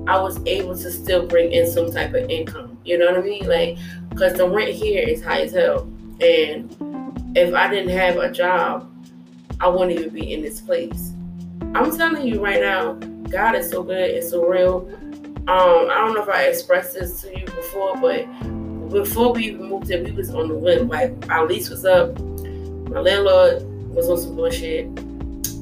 I 0.08 0.20
was 0.20 0.38
able 0.46 0.76
to 0.76 0.90
still 0.90 1.26
bring 1.26 1.52
in 1.52 1.70
some 1.70 1.90
type 1.90 2.14
of 2.14 2.28
income. 2.30 2.78
You 2.84 2.98
know 2.98 3.06
what 3.06 3.18
I 3.18 3.22
mean? 3.22 3.48
Like, 3.48 3.78
cause 4.16 4.34
the 4.34 4.48
rent 4.48 4.70
here 4.70 5.06
is 5.06 5.22
high 5.22 5.42
as 5.42 5.52
hell, 5.52 5.82
and 6.20 6.76
if 7.36 7.54
I 7.54 7.68
didn't 7.68 7.96
have 7.96 8.16
a 8.16 8.30
job, 8.30 8.90
I 9.60 9.68
wouldn't 9.68 9.92
even 9.92 10.10
be 10.10 10.32
in 10.32 10.42
this 10.42 10.60
place. 10.60 11.12
I'm 11.74 11.96
telling 11.96 12.26
you 12.26 12.42
right 12.42 12.60
now, 12.60 12.94
God 13.30 13.54
is 13.54 13.70
so 13.70 13.82
good 13.82 14.10
and 14.10 14.24
so 14.24 14.44
real. 14.44 14.88
Um, 15.48 15.88
I 15.90 15.94
don't 16.04 16.14
know 16.14 16.22
if 16.22 16.28
I 16.28 16.44
expressed 16.44 16.94
this 16.94 17.22
to 17.22 17.38
you 17.38 17.46
before, 17.46 17.96
but 17.96 18.26
before 18.90 19.32
we 19.32 19.52
moved 19.52 19.90
in, 19.90 20.04
we 20.04 20.12
was 20.12 20.30
on 20.34 20.48
the 20.48 20.54
rent. 20.54 20.88
Like 20.88 21.30
our 21.30 21.46
lease 21.46 21.70
was 21.70 21.84
up. 21.84 22.18
My 22.20 23.00
landlord 23.00 23.62
was 23.92 24.08
on 24.08 24.18
some 24.18 24.36
bullshit. 24.36 24.88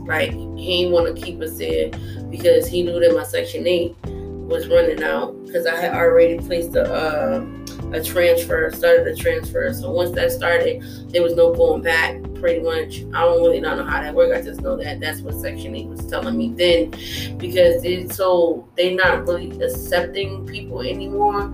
Like 0.07 0.33
he 0.33 0.83
didn't 0.83 0.93
want 0.93 1.15
to 1.15 1.23
keep 1.23 1.41
us 1.41 1.59
there 1.59 1.91
because 2.31 2.67
he 2.67 2.83
knew 2.83 2.99
that 3.01 3.15
my 3.15 3.25
section 3.25 3.67
eight 3.67 3.97
was 4.05 4.67
running 4.69 5.03
out 5.03 5.37
because 5.47 5.67
I 5.67 5.77
had 5.77 5.95
already 5.95 6.39
placed 6.39 6.75
a 6.75 6.93
uh, 6.93 7.47
a 7.93 8.03
transfer, 8.03 8.71
started 8.73 9.07
a 9.07 9.17
transfer. 9.17 9.73
So 9.73 9.91
once 9.91 10.13
that 10.13 10.31
started, 10.31 10.83
there 11.11 11.23
was 11.23 11.35
no 11.35 11.53
going 11.53 11.83
back. 11.83 12.23
Pretty 12.35 12.63
much, 12.63 13.03
I 13.15 13.21
don't 13.21 13.43
really 13.43 13.61
know 13.61 13.85
how 13.85 14.01
that 14.01 14.15
worked. 14.15 14.35
I 14.35 14.41
just 14.41 14.63
know 14.63 14.75
that 14.77 14.99
that's 14.99 15.21
what 15.21 15.35
Section 15.35 15.75
Eight 15.77 15.89
was 15.89 16.07
telling 16.07 16.39
me 16.39 16.53
then, 16.55 16.91
because 17.37 17.85
it's 17.85 18.17
so 18.17 18.67
they're 18.77 18.97
not 18.97 19.27
really 19.27 19.61
accepting 19.61 20.47
people 20.47 20.81
anymore 20.81 21.53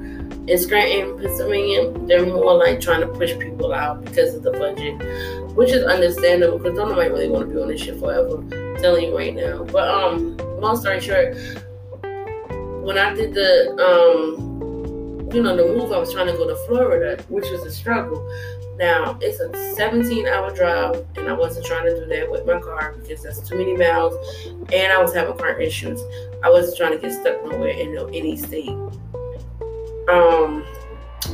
in 0.49 0.59
Scranton, 0.59 1.19
Pennsylvania, 1.19 1.91
they're 2.07 2.25
more 2.25 2.55
like 2.55 2.81
trying 2.81 3.01
to 3.01 3.09
push 3.09 3.37
people 3.39 3.75
out 3.75 4.05
because 4.05 4.35
of 4.35 4.43
the 4.43 4.53
budget, 4.53 4.97
which 5.57 5.71
is 5.71 5.83
understandable 5.85 6.59
because 6.59 6.77
don't 6.77 6.91
nobody 6.91 7.11
really 7.11 7.29
want 7.29 7.49
to 7.49 7.55
be 7.55 7.61
on 7.61 7.69
this 7.69 7.81
shit 7.81 7.99
forever. 7.99 8.37
I'm 8.39 8.77
telling 8.77 9.07
you 9.07 9.17
right 9.17 9.35
now. 9.35 9.65
But 9.65 9.89
um, 9.89 10.37
long 10.61 10.77
story 10.77 11.01
short, 11.01 11.35
when 12.85 12.99
I 12.99 13.15
did 13.15 13.35
the 13.35 13.73
um, 13.81 15.33
you 15.35 15.43
know, 15.43 15.57
the 15.57 15.65
move, 15.65 15.93
I 15.93 15.99
was 15.99 16.13
trying 16.13 16.29
to 16.29 16.33
go 16.35 16.47
to 16.47 16.57
Florida, 16.67 17.23
which 17.29 17.51
was 17.51 17.63
a 17.63 17.73
struggle. 17.73 18.23
Now 18.79 19.19
it's 19.21 19.41
a 19.41 19.75
17 19.75 20.27
hour 20.29 20.55
drive, 20.55 21.05
and 21.17 21.29
I 21.29 21.33
wasn't 21.33 21.67
trying 21.67 21.87
to 21.87 22.01
do 22.01 22.07
that 22.07 22.31
with 22.31 22.47
my 22.47 22.61
car 22.61 22.95
because 23.01 23.23
that's 23.23 23.41
too 23.41 23.57
many 23.57 23.77
miles, 23.77 24.15
and 24.73 24.93
I 24.93 25.01
was 25.03 25.15
having 25.15 25.37
car 25.37 25.59
issues. 25.59 26.01
I 26.45 26.51
wasn't 26.51 26.77
trying 26.77 26.93
to 26.93 26.99
get 26.99 27.13
stuck 27.13 27.43
nowhere 27.45 27.71
in 27.71 27.97
any 28.15 28.37
state 28.37 28.77
um, 30.09 30.65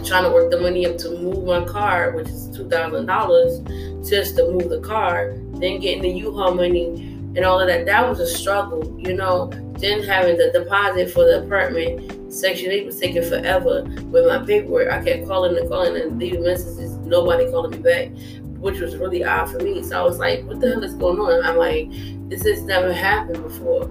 trying 0.04 0.24
to 0.24 0.30
work 0.30 0.50
the 0.50 0.60
money 0.60 0.86
up 0.86 0.98
to 0.98 1.10
move 1.10 1.44
my 1.44 1.64
car, 1.64 2.12
which 2.12 2.28
is 2.28 2.48
two 2.48 2.68
thousand 2.68 3.06
dollars, 3.06 3.60
just 4.08 4.36
to 4.36 4.50
move 4.50 4.68
the 4.68 4.80
car. 4.80 5.34
Then 5.54 5.80
getting 5.80 6.02
the 6.02 6.10
U-Haul 6.10 6.54
money 6.54 7.12
and 7.34 7.44
all 7.44 7.60
of 7.60 7.68
that. 7.68 7.86
That 7.86 8.08
was 8.08 8.20
a 8.20 8.26
struggle, 8.26 8.98
you 8.98 9.14
know. 9.14 9.50
Then 9.78 10.02
having 10.02 10.36
the 10.36 10.50
deposit 10.52 11.10
for 11.10 11.24
the 11.24 11.44
apartment, 11.44 12.32
Section 12.32 12.70
8 12.70 12.86
was 12.86 13.00
taking 13.00 13.22
forever 13.22 13.84
with 14.10 14.26
my 14.26 14.44
paperwork. 14.44 14.90
I 14.90 15.02
kept 15.02 15.26
calling 15.26 15.56
and 15.56 15.68
calling 15.68 16.00
and 16.00 16.18
leaving 16.18 16.42
messages. 16.42 16.96
Nobody 16.98 17.50
calling 17.50 17.70
me 17.70 17.78
back, 17.78 18.10
which 18.58 18.80
was 18.80 18.96
really 18.96 19.24
odd 19.24 19.50
for 19.50 19.58
me. 19.58 19.82
So 19.82 19.98
I 19.98 20.02
was 20.02 20.18
like, 20.18 20.44
what 20.44 20.60
the 20.60 20.68
hell 20.68 20.84
is 20.84 20.94
going 20.94 21.18
on? 21.18 21.44
I'm 21.44 21.56
like, 21.56 21.90
this 22.28 22.42
has 22.44 22.62
never 22.62 22.92
happened 22.92 23.42
before. 23.42 23.90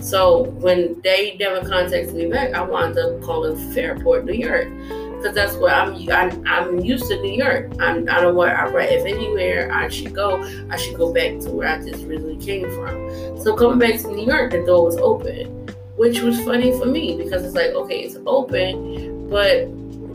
So 0.00 0.44
when 0.60 1.00
they 1.02 1.36
never 1.38 1.66
contacted 1.68 2.14
me 2.14 2.26
back, 2.26 2.54
I 2.54 2.62
wound 2.62 2.96
up 2.96 3.20
calling 3.22 3.56
Fairport, 3.72 4.24
New 4.24 4.34
York 4.34 4.68
because 5.18 5.34
that's 5.34 5.56
where 5.56 5.74
I'm, 5.74 6.08
I'm. 6.10 6.46
I'm 6.46 6.80
used 6.80 7.06
to 7.08 7.20
New 7.20 7.32
York. 7.32 7.72
I'm, 7.80 8.08
I 8.08 8.20
don't 8.20 8.34
want. 8.34 8.52
I 8.52 8.68
right. 8.68 8.90
If 8.90 9.04
anywhere 9.04 9.70
I 9.72 9.88
should 9.88 10.14
go, 10.14 10.42
I 10.70 10.76
should 10.76 10.96
go 10.96 11.12
back 11.12 11.40
to 11.40 11.50
where 11.50 11.68
I 11.68 11.82
just 11.82 12.04
really 12.04 12.36
came 12.36 12.70
from. 12.70 13.40
So 13.42 13.54
coming 13.56 13.78
back 13.78 14.00
to 14.00 14.08
New 14.08 14.26
York, 14.26 14.52
the 14.52 14.64
door 14.64 14.84
was 14.84 14.96
open, 14.98 15.68
which 15.96 16.20
was 16.20 16.40
funny 16.44 16.72
for 16.72 16.86
me 16.86 17.16
because 17.16 17.44
it's 17.44 17.54
like, 17.54 17.72
okay, 17.72 18.00
it's 18.00 18.16
open, 18.26 19.28
but 19.28 19.66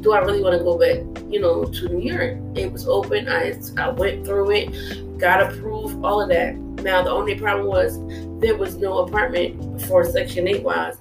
do 0.02 0.14
I 0.14 0.20
really 0.20 0.42
want 0.42 0.58
to 0.58 0.64
go 0.64 0.78
back? 0.78 1.00
You 1.30 1.40
know, 1.40 1.66
to 1.66 1.90
New 1.90 2.12
York? 2.12 2.38
It 2.56 2.72
was 2.72 2.88
open. 2.88 3.28
I 3.28 3.60
I 3.78 3.90
went 3.90 4.26
through 4.26 4.52
it, 4.52 5.18
got 5.18 5.42
approved, 5.42 6.04
all 6.04 6.22
of 6.22 6.30
that. 6.30 6.56
Now 6.56 7.02
the 7.02 7.12
only 7.12 7.36
problem 7.36 7.68
was 7.68 8.00
there 8.40 8.56
was 8.56 8.78
no 8.78 9.00
apartment 9.00 9.82
for 9.84 10.06
Section 10.06 10.48
Eight 10.48 10.64
wise 10.64 10.98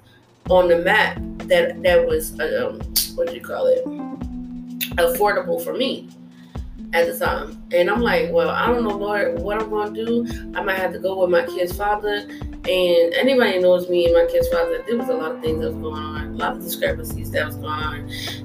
on 0.50 0.68
the 0.68 0.78
map 0.78 1.18
that 1.48 1.82
that 1.82 2.06
was 2.06 2.38
um, 2.40 2.80
what 3.14 3.28
do 3.28 3.34
you 3.34 3.40
call 3.40 3.66
it? 3.66 3.84
Affordable 4.96 5.62
for 5.62 5.72
me 5.72 6.08
at 6.92 7.06
the 7.06 7.18
time. 7.18 7.62
And 7.72 7.90
I'm 7.90 8.00
like, 8.00 8.30
well, 8.30 8.50
I 8.50 8.66
don't 8.66 8.84
know 8.84 8.96
what 8.96 9.34
what 9.34 9.60
I'm 9.60 9.70
gonna 9.70 9.92
do. 9.94 10.26
I 10.54 10.62
might 10.62 10.76
have 10.76 10.92
to 10.92 10.98
go 10.98 11.20
with 11.20 11.30
my 11.30 11.44
kid's 11.46 11.76
father. 11.76 12.26
And 12.64 13.12
anybody 13.14 13.58
knows 13.58 13.88
me 13.88 14.04
and 14.04 14.14
my 14.14 14.30
kid's 14.30 14.48
father, 14.48 14.84
there 14.86 14.96
was 14.96 15.08
a 15.08 15.14
lot 15.14 15.32
of 15.32 15.40
things 15.42 15.60
that 15.62 15.72
was 15.72 15.82
going 15.82 16.00
on, 16.00 16.26
a 16.28 16.36
lot 16.36 16.56
of 16.56 16.62
discrepancies 16.62 17.32
that 17.32 17.46
was 17.46 17.56
going 17.56 17.66
on. 17.66 18.00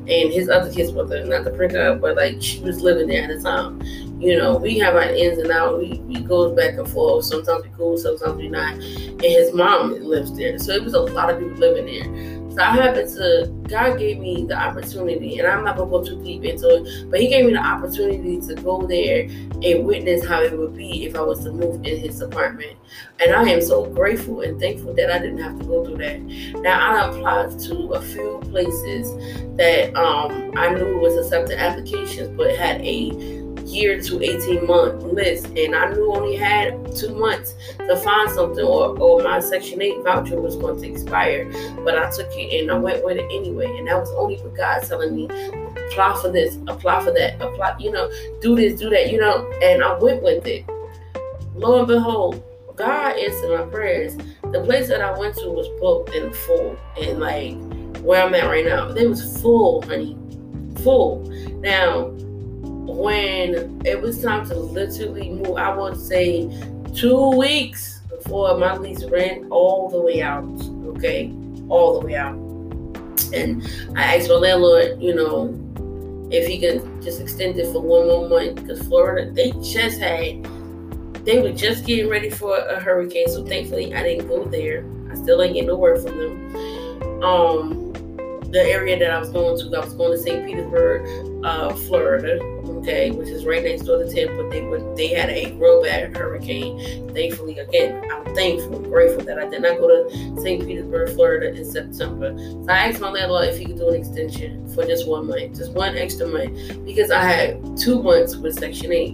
And 0.07 0.33
his 0.33 0.49
other 0.49 0.73
kid's 0.73 0.91
mother, 0.91 1.23
not 1.23 1.43
to 1.43 1.51
bring 1.51 1.75
up, 1.75 2.01
but 2.01 2.15
like 2.15 2.41
she 2.41 2.59
was 2.61 2.81
living 2.81 3.09
there 3.09 3.23
at 3.23 3.29
the 3.29 3.39
time. 3.39 3.79
You 4.19 4.35
know, 4.35 4.57
we 4.57 4.79
have 4.79 4.95
our 4.95 5.03
ins 5.03 5.37
and 5.37 5.51
outs. 5.51 5.77
We, 5.77 5.99
we 5.99 6.21
goes 6.21 6.55
back 6.55 6.79
and 6.79 6.89
forth. 6.89 7.25
Sometimes 7.25 7.63
we 7.63 7.69
cool, 7.77 7.97
sometimes 7.97 8.37
we 8.37 8.47
not. 8.47 8.73
And 8.73 9.21
his 9.21 9.53
mom 9.53 9.91
lives 10.01 10.35
there. 10.35 10.57
So 10.57 10.71
it 10.71 10.83
was 10.83 10.95
a 10.95 11.01
lot 11.01 11.29
of 11.29 11.37
people 11.39 11.55
living 11.57 11.85
there. 11.85 12.36
So 12.57 12.63
I 12.63 12.71
happened 12.71 13.15
to, 13.17 13.53
God 13.69 13.99
gave 13.99 14.17
me 14.17 14.43
the 14.47 14.55
opportunity, 14.55 15.37
and 15.37 15.47
I'm 15.47 15.63
not 15.63 15.77
gonna 15.77 15.91
go 15.91 16.03
too 16.03 16.23
deep 16.23 16.43
into 16.43 16.67
it, 16.77 17.11
but 17.11 17.19
He 17.19 17.27
gave 17.27 17.45
me 17.45 17.53
the 17.53 17.63
opportunity 17.63 18.41
to 18.47 18.55
go 18.55 18.81
there 18.81 19.29
and 19.61 19.85
witness 19.85 20.25
how 20.25 20.41
it 20.41 20.57
would 20.57 20.75
be 20.75 21.05
if 21.05 21.15
I 21.15 21.21
was 21.21 21.43
to 21.43 21.51
move 21.51 21.85
in 21.85 21.99
His 21.99 22.19
apartment. 22.19 22.75
And 23.19 23.35
I 23.35 23.43
am 23.43 23.61
so 23.61 23.85
grateful 23.85 24.41
and 24.41 24.59
thankful 24.59 24.95
that 24.95 25.11
I 25.11 25.19
didn't 25.19 25.37
have 25.37 25.59
to 25.59 25.65
go 25.65 25.85
through 25.85 25.97
that. 25.97 26.19
Now 26.63 26.95
I 26.95 27.07
applied 27.07 27.59
to 27.59 27.93
a 27.93 28.01
few 28.01 28.39
places 28.49 29.11
that 29.57 29.95
um, 29.95 30.51
I 30.57 30.73
knew 30.73 30.97
was 30.97 31.15
accepting 31.15 31.59
applications, 31.59 32.35
but 32.35 32.55
had 32.55 32.81
a 32.81 33.36
year 33.67 34.01
to 34.01 34.21
18 34.21 34.65
month 34.65 35.03
list 35.03 35.47
and 35.57 35.75
I 35.75 35.91
knew 35.91 36.13
only 36.13 36.35
had 36.35 36.95
two 36.95 37.13
months 37.15 37.55
to 37.77 37.97
find 37.97 38.29
something 38.31 38.63
or, 38.63 38.97
or 38.99 39.21
my 39.23 39.39
section 39.39 39.81
8 39.81 40.03
voucher 40.03 40.39
was 40.39 40.55
going 40.55 40.81
to 40.81 40.89
expire 40.89 41.51
but 41.83 41.97
I 41.97 42.09
took 42.09 42.27
it 42.31 42.61
and 42.61 42.71
I 42.71 42.77
went 42.77 43.03
with 43.03 43.17
it 43.17 43.25
anyway 43.25 43.77
and 43.77 43.87
that 43.87 43.99
was 43.99 44.11
only 44.11 44.37
for 44.37 44.49
God 44.49 44.83
telling 44.83 45.15
me 45.15 45.25
apply 45.89 46.19
for 46.21 46.31
this 46.31 46.57
apply 46.67 47.03
for 47.03 47.11
that 47.11 47.41
apply 47.41 47.75
you 47.79 47.91
know 47.91 48.09
do 48.41 48.55
this 48.55 48.79
do 48.79 48.89
that 48.89 49.11
you 49.11 49.19
know 49.19 49.49
and 49.61 49.83
I 49.83 49.97
went 49.97 50.23
with 50.23 50.45
it. 50.47 50.65
Lo 51.53 51.79
and 51.79 51.87
behold 51.87 52.43
God 52.75 53.17
answered 53.17 53.57
my 53.57 53.65
prayers. 53.71 54.15
The 54.51 54.61
place 54.63 54.87
that 54.87 55.01
I 55.01 55.17
went 55.17 55.35
to 55.37 55.49
was 55.49 55.67
booked 55.81 56.15
and 56.15 56.33
full 56.33 56.77
and 57.01 57.19
like 57.19 57.57
where 58.01 58.23
I'm 58.23 58.33
at 58.35 58.45
right 58.45 58.65
now 58.65 58.89
it 58.89 59.07
was 59.07 59.41
full 59.41 59.81
honey 59.81 60.17
full. 60.83 61.23
Now 61.59 62.13
when 62.87 63.81
it 63.85 64.01
was 64.01 64.21
time 64.21 64.47
to 64.47 64.55
literally 64.55 65.29
move, 65.29 65.57
I 65.57 65.75
would 65.75 65.99
say 65.99 66.49
two 66.95 67.31
weeks 67.31 68.01
before 68.09 68.57
my 68.57 68.75
lease 68.77 69.03
ran 69.05 69.47
all 69.51 69.89
the 69.89 70.01
way 70.01 70.21
out. 70.21 70.45
Okay, 70.95 71.33
all 71.69 71.99
the 71.99 72.05
way 72.05 72.15
out. 72.15 72.35
And 73.33 73.69
I 73.95 74.15
asked 74.15 74.29
my 74.29 74.35
landlord, 74.35 75.01
you 75.01 75.13
know, 75.13 75.53
if 76.31 76.47
he 76.47 76.59
could 76.59 77.01
just 77.01 77.21
extend 77.21 77.57
it 77.57 77.71
for 77.71 77.81
one 77.81 78.07
more 78.07 78.29
month 78.29 78.55
because 78.55 78.81
Florida, 78.87 79.31
they 79.31 79.51
just 79.61 79.99
had, 79.99 80.43
they 81.25 81.41
were 81.41 81.51
just 81.51 81.85
getting 81.85 82.09
ready 82.09 82.29
for 82.29 82.57
a 82.57 82.79
hurricane. 82.79 83.27
So 83.27 83.45
thankfully, 83.45 83.93
I 83.93 84.03
didn't 84.03 84.27
go 84.27 84.45
there. 84.45 84.85
I 85.11 85.15
still 85.15 85.41
ain't 85.41 85.53
getting 85.53 85.67
no 85.67 85.75
word 85.75 86.01
from 86.01 86.17
them. 86.17 87.23
Um, 87.23 87.93
the 88.51 88.61
area 88.61 88.97
that 88.97 89.11
I 89.11 89.19
was 89.19 89.29
going 89.29 89.57
to, 89.59 89.77
I 89.77 89.83
was 89.83 89.93
going 89.93 90.11
to 90.11 90.17
St. 90.17 90.45
Petersburg, 90.45 91.45
uh, 91.45 91.73
Florida 91.75 92.39
okay, 92.69 93.11
which 93.11 93.29
is 93.29 93.45
right 93.45 93.63
next 93.63 93.83
door 93.83 94.03
to 94.03 94.11
Tampa. 94.11 94.49
They 94.49 94.61
were 94.61 94.79
they 94.95 95.09
had 95.09 95.29
a 95.29 95.53
real 95.53 95.81
bad 95.81 96.15
hurricane. 96.15 97.13
Thankfully, 97.13 97.59
again, 97.59 98.03
I'm 98.11 98.35
thankful, 98.35 98.79
grateful 98.79 99.23
that 99.25 99.39
I 99.39 99.47
did 99.49 99.61
not 99.61 99.77
go 99.79 99.87
to 99.87 100.41
St. 100.41 100.65
Petersburg, 100.65 101.09
Florida 101.11 101.53
in 101.53 101.65
September. 101.65 102.37
So 102.37 102.65
I 102.69 102.89
asked 102.89 103.01
my 103.01 103.09
landlord 103.09 103.49
if 103.49 103.57
he 103.57 103.65
could 103.65 103.77
do 103.77 103.89
an 103.89 103.95
extension 103.95 104.67
for 104.73 104.85
just 104.85 105.07
one 105.07 105.27
month, 105.27 105.57
just 105.57 105.71
one 105.73 105.97
extra 105.97 106.27
month, 106.27 106.85
because 106.85 107.11
I 107.11 107.23
had 107.23 107.77
two 107.77 108.01
months 108.01 108.35
with 108.35 108.57
Section 108.59 108.91
8 108.91 109.07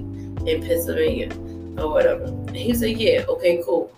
in 0.47 0.61
Pennsylvania 0.61 1.31
or 1.77 1.91
whatever. 1.91 2.25
And 2.25 2.55
he 2.55 2.73
said, 2.73 2.97
Yeah, 2.97 3.25
okay, 3.27 3.61
cool. 3.65 3.91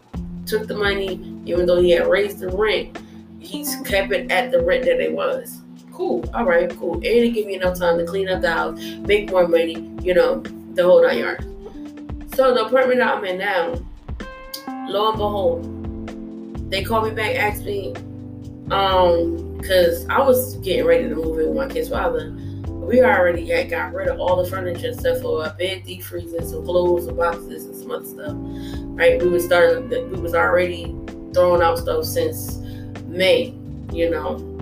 Took 0.45 0.67
the 0.67 0.75
money, 0.75 1.13
even 1.45 1.65
though 1.65 1.81
he 1.81 1.91
had 1.91 2.07
raised 2.07 2.39
the 2.39 2.49
rent, 2.49 2.97
he's 3.39 3.75
kept 3.85 4.11
it 4.11 4.31
at 4.31 4.51
the 4.51 4.61
rent 4.61 4.85
that 4.85 4.99
it 4.99 5.11
was. 5.11 5.61
Cool. 5.95 6.29
All 6.33 6.43
right, 6.43 6.69
cool. 6.77 6.95
And 6.95 7.05
it 7.05 7.33
give 7.33 7.47
me 7.47 7.55
enough 7.55 7.79
time 7.79 7.97
to 7.97 8.05
clean 8.05 8.27
up 8.27 8.41
the 8.41 8.51
house, 8.51 8.77
make 9.07 9.31
more 9.31 9.47
money, 9.47 9.89
you 10.01 10.13
know, 10.13 10.41
the 10.73 10.83
whole 10.83 11.01
nine 11.01 11.19
yards. 11.19 11.45
So 12.35 12.53
the 12.53 12.65
apartment 12.65 12.99
that 12.99 13.15
I'm 13.15 13.23
in 13.23 13.37
now, 13.37 13.75
lo 14.89 15.09
and 15.09 15.17
behold, 15.17 16.69
they 16.69 16.83
called 16.83 17.07
me 17.07 17.11
back, 17.11 17.35
asked 17.35 17.63
me, 17.63 17.93
um, 18.71 19.57
because 19.57 20.05
I 20.09 20.19
was 20.19 20.57
getting 20.57 20.85
ready 20.85 21.07
to 21.07 21.15
move 21.15 21.39
in 21.39 21.47
with 21.47 21.55
my 21.55 21.73
kid's 21.73 21.87
father. 21.87 22.35
We 22.67 23.01
already 23.01 23.47
had 23.47 23.69
got 23.69 23.93
rid 23.93 24.09
of 24.09 24.19
all 24.19 24.43
the 24.43 24.49
furniture 24.49 24.89
except 24.89 25.21
for 25.21 25.45
a 25.45 25.49
bed, 25.51 25.83
deep 25.85 26.03
freezer, 26.03 26.41
some 26.41 26.65
clothes, 26.65 27.05
some 27.05 27.15
boxes, 27.15 27.65
and 27.65 27.75
some 27.75 27.91
other 27.91 28.05
stuff. 28.05 28.33
Right? 28.35 29.19
We 29.19 29.29
was 29.29 29.45
starting. 29.45 29.89
We 29.89 30.19
was 30.19 30.35
already 30.35 30.93
throwing 31.33 31.61
out 31.61 31.79
stuff 31.79 32.03
since 32.03 32.57
May. 33.07 33.55
You 33.93 34.09
know, 34.09 34.54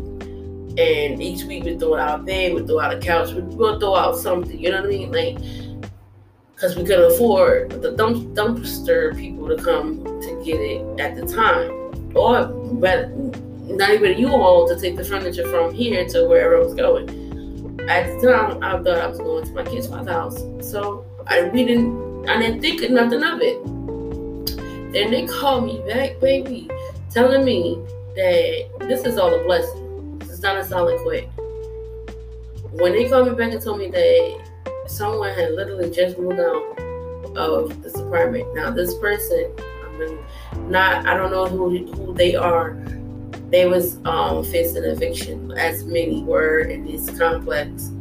and 0.78 1.22
each 1.22 1.44
week 1.44 1.64
we 1.66 1.78
throw 1.78 1.96
out 1.96 2.26
bed, 2.26 2.54
we 2.54 2.66
throw 2.66 2.80
out 2.80 2.94
a 2.94 3.00
couch, 3.00 3.32
we 3.34 3.42
will 3.42 3.80
throw 3.80 3.96
out 3.96 4.18
something, 4.18 4.60
you 4.60 4.72
know 4.72 4.82
what 4.82 4.86
I 4.86 4.90
mean? 4.90 5.12
Like, 5.12 5.38
because 6.56 6.76
we 6.76 6.84
couldn't 6.84 7.12
afford 7.12 7.82
the 7.82 7.92
dump, 7.92 8.36
dumpster 8.36 9.16
people 9.16 9.48
to 9.50 9.62
come 9.62 10.04
to 10.04 10.42
get 10.44 10.60
it 10.60 11.00
at 11.00 11.16
the 11.16 11.28
time, 11.28 12.16
or 12.16 12.46
but 12.80 13.10
not 13.70 13.92
even 13.92 14.18
you 14.18 14.30
all 14.30 14.68
to 14.68 14.80
take 14.80 14.96
the 14.96 15.04
furniture 15.04 15.48
from 15.50 15.74
here 15.74 16.08
to 16.08 16.28
wherever 16.28 16.58
I 16.58 16.60
was 16.60 16.74
going. 16.74 17.10
At 17.90 18.20
the 18.20 18.32
time, 18.32 18.64
I 18.64 18.82
thought 18.82 18.98
I 18.98 19.08
was 19.08 19.20
going 19.20 19.46
to 19.46 19.52
my 19.52 19.64
kid's 19.64 19.90
house, 19.90 20.38
so 20.62 21.06
I 21.28 21.50
we 21.50 21.66
didn't, 21.66 22.30
I 22.30 22.40
didn't 22.40 22.62
think 22.62 22.82
of 22.82 22.92
nothing 22.92 23.24
of 23.24 23.42
it. 23.42 23.64
Then 24.94 25.12
they 25.12 25.28
called 25.28 25.66
me 25.66 25.84
back, 25.88 26.20
baby, 26.20 26.70
telling 27.12 27.44
me 27.44 27.76
that 28.16 28.70
this 28.88 29.06
is 29.06 29.18
all 29.18 29.34
a 29.34 29.44
blessing 29.44 29.83
started 30.44 30.66
selling 30.66 31.02
quick. 31.04 31.30
When 32.74 32.92
they 32.92 33.08
called 33.08 33.30
me 33.30 33.34
back 33.34 33.54
and 33.54 33.62
told 33.62 33.80
me 33.80 33.90
that 33.92 34.42
someone 34.88 35.34
had 35.34 35.54
literally 35.54 35.90
just 35.90 36.20
moved 36.20 36.38
out 36.38 37.38
of 37.38 37.82
this 37.82 37.96
apartment. 37.96 38.54
Now 38.54 38.70
this 38.70 38.94
person, 38.96 39.54
I 39.58 39.98
mean, 39.98 40.20
not 40.70 41.08
I 41.08 41.16
don't 41.16 41.32
know 41.32 41.46
who 41.46 41.86
who 41.94 42.14
they 42.14 42.36
are. 42.36 42.74
They 43.52 43.68
was 43.68 44.04
um, 44.04 44.44
facing 44.44 44.84
eviction, 44.84 45.54
as 45.54 45.86
many 45.86 46.24
were 46.24 46.60
in 46.60 46.84
this 46.88 47.18
complex 47.18 47.92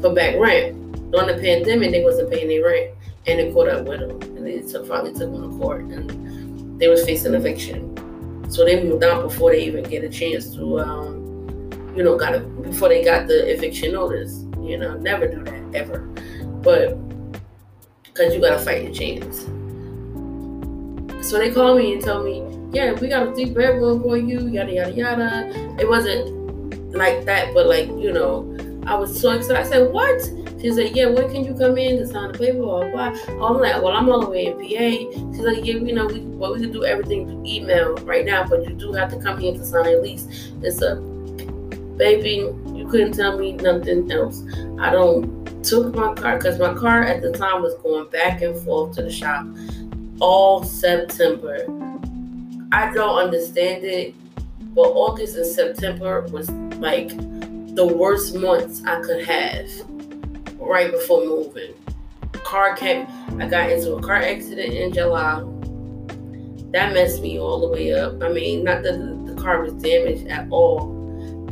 for 0.00 0.12
back 0.12 0.36
rent. 0.36 0.74
During 1.12 1.28
the 1.28 1.40
pandemic, 1.40 1.92
they 1.92 2.02
wasn't 2.02 2.28
paying 2.28 2.48
their 2.48 2.64
rent, 2.64 2.90
and 3.28 3.38
they 3.38 3.52
caught 3.52 3.68
up 3.68 3.86
with 3.86 4.00
them, 4.00 4.36
and 4.36 4.44
they 4.44 4.62
took, 4.62 4.88
finally 4.88 5.12
took 5.12 5.30
them 5.30 5.48
to 5.48 5.58
court, 5.58 5.82
and 5.82 6.80
they 6.80 6.88
was 6.88 7.04
facing 7.04 7.34
eviction. 7.34 8.50
So 8.50 8.64
they 8.64 8.82
moved 8.82 9.04
out 9.04 9.22
before 9.22 9.52
they 9.52 9.62
even 9.64 9.84
get 9.84 10.02
a 10.02 10.08
chance 10.08 10.52
to 10.56 10.80
um, 10.80 11.23
you 11.96 12.02
know, 12.02 12.16
got 12.16 12.34
it 12.34 12.62
before 12.62 12.88
they 12.88 13.04
got 13.04 13.26
the 13.26 13.52
eviction 13.52 13.92
notice. 13.92 14.44
You 14.60 14.78
know, 14.78 14.96
never 14.96 15.26
do 15.26 15.44
that 15.44 15.74
ever. 15.74 15.98
But 16.62 16.96
because 18.04 18.34
you 18.34 18.40
gotta 18.40 18.58
fight 18.58 18.82
your 18.82 18.92
chance. 18.92 19.42
So 21.28 21.38
they 21.38 21.50
called 21.50 21.78
me 21.78 21.94
and 21.94 22.02
told 22.02 22.24
me, 22.24 22.42
yeah, 22.72 22.92
we 22.92 23.08
got 23.08 23.26
a 23.26 23.34
three 23.34 23.46
bedroom 23.46 24.02
for 24.02 24.16
you, 24.16 24.46
yada 24.48 24.72
yada 24.72 24.92
yada. 24.92 25.76
It 25.78 25.88
wasn't 25.88 26.94
like 26.94 27.24
that, 27.24 27.54
but 27.54 27.66
like 27.66 27.88
you 27.88 28.12
know, 28.12 28.54
I 28.86 28.96
was 28.96 29.18
so 29.18 29.30
excited. 29.30 29.56
I 29.56 29.62
said, 29.68 29.92
What? 29.92 30.22
She 30.60 30.70
said, 30.72 30.96
Yeah, 30.96 31.06
when 31.06 31.30
can 31.30 31.44
you 31.44 31.54
come 31.54 31.78
in 31.78 31.98
to 31.98 32.06
sign 32.06 32.32
the 32.32 32.38
paper 32.38 32.58
or 32.58 32.84
oh, 32.84 32.90
what? 32.90 33.28
I'm 33.28 33.58
like, 33.60 33.82
Well, 33.82 33.92
I'm 33.92 34.08
all 34.08 34.20
the 34.20 34.30
way 34.30 34.46
in 34.46 34.54
PA. 34.54 35.32
She's 35.34 35.44
like, 35.44 35.64
Yeah, 35.64 35.74
you 35.74 35.94
know, 35.94 36.06
we 36.06 36.20
well 36.20 36.54
we 36.54 36.60
can 36.60 36.72
do 36.72 36.84
everything 36.84 37.26
through 37.26 37.44
email 37.46 37.94
right 37.98 38.24
now, 38.24 38.46
but 38.46 38.66
you 38.68 38.74
do 38.74 38.92
have 38.92 39.10
to 39.10 39.20
come 39.20 39.38
here 39.38 39.52
to 39.52 39.64
sign 39.64 39.86
at 39.86 40.02
least. 40.02 40.28
It's 40.62 40.82
a 40.82 40.96
baby, 41.96 42.52
you 42.72 42.88
couldn't 42.90 43.12
tell 43.12 43.38
me 43.38 43.52
nothing 43.52 44.10
else. 44.10 44.42
I 44.78 44.90
don't 44.90 45.44
took 45.64 45.94
my 45.94 46.12
car 46.14 46.36
because 46.36 46.58
my 46.58 46.74
car 46.74 47.02
at 47.02 47.22
the 47.22 47.32
time 47.32 47.62
was 47.62 47.74
going 47.82 48.08
back 48.10 48.42
and 48.42 48.56
forth 48.64 48.94
to 48.96 49.02
the 49.02 49.10
shop 49.10 49.46
all 50.20 50.62
September. 50.62 51.64
I 52.72 52.92
don't 52.92 53.16
understand 53.16 53.84
it, 53.84 54.14
but 54.74 54.82
August 54.82 55.36
and 55.36 55.46
September 55.46 56.22
was 56.30 56.50
like 56.78 57.08
the 57.74 57.86
worst 57.86 58.34
months 58.34 58.82
I 58.84 59.00
could 59.00 59.24
have 59.24 59.70
right 60.58 60.90
before 60.90 61.24
moving. 61.24 61.74
Car 62.32 62.76
came, 62.76 63.06
I 63.40 63.48
got 63.48 63.70
into 63.70 63.94
a 63.94 64.02
car 64.02 64.16
accident 64.16 64.72
in 64.72 64.92
July. 64.92 65.42
That 66.72 66.92
messed 66.92 67.22
me 67.22 67.38
all 67.38 67.60
the 67.60 67.68
way 67.68 67.94
up. 67.94 68.22
I 68.22 68.28
mean, 68.28 68.64
not 68.64 68.82
that 68.82 68.98
the, 69.26 69.34
car 69.40 69.62
was 69.62 69.74
damaged 69.74 70.26
at 70.28 70.46
all, 70.50 70.93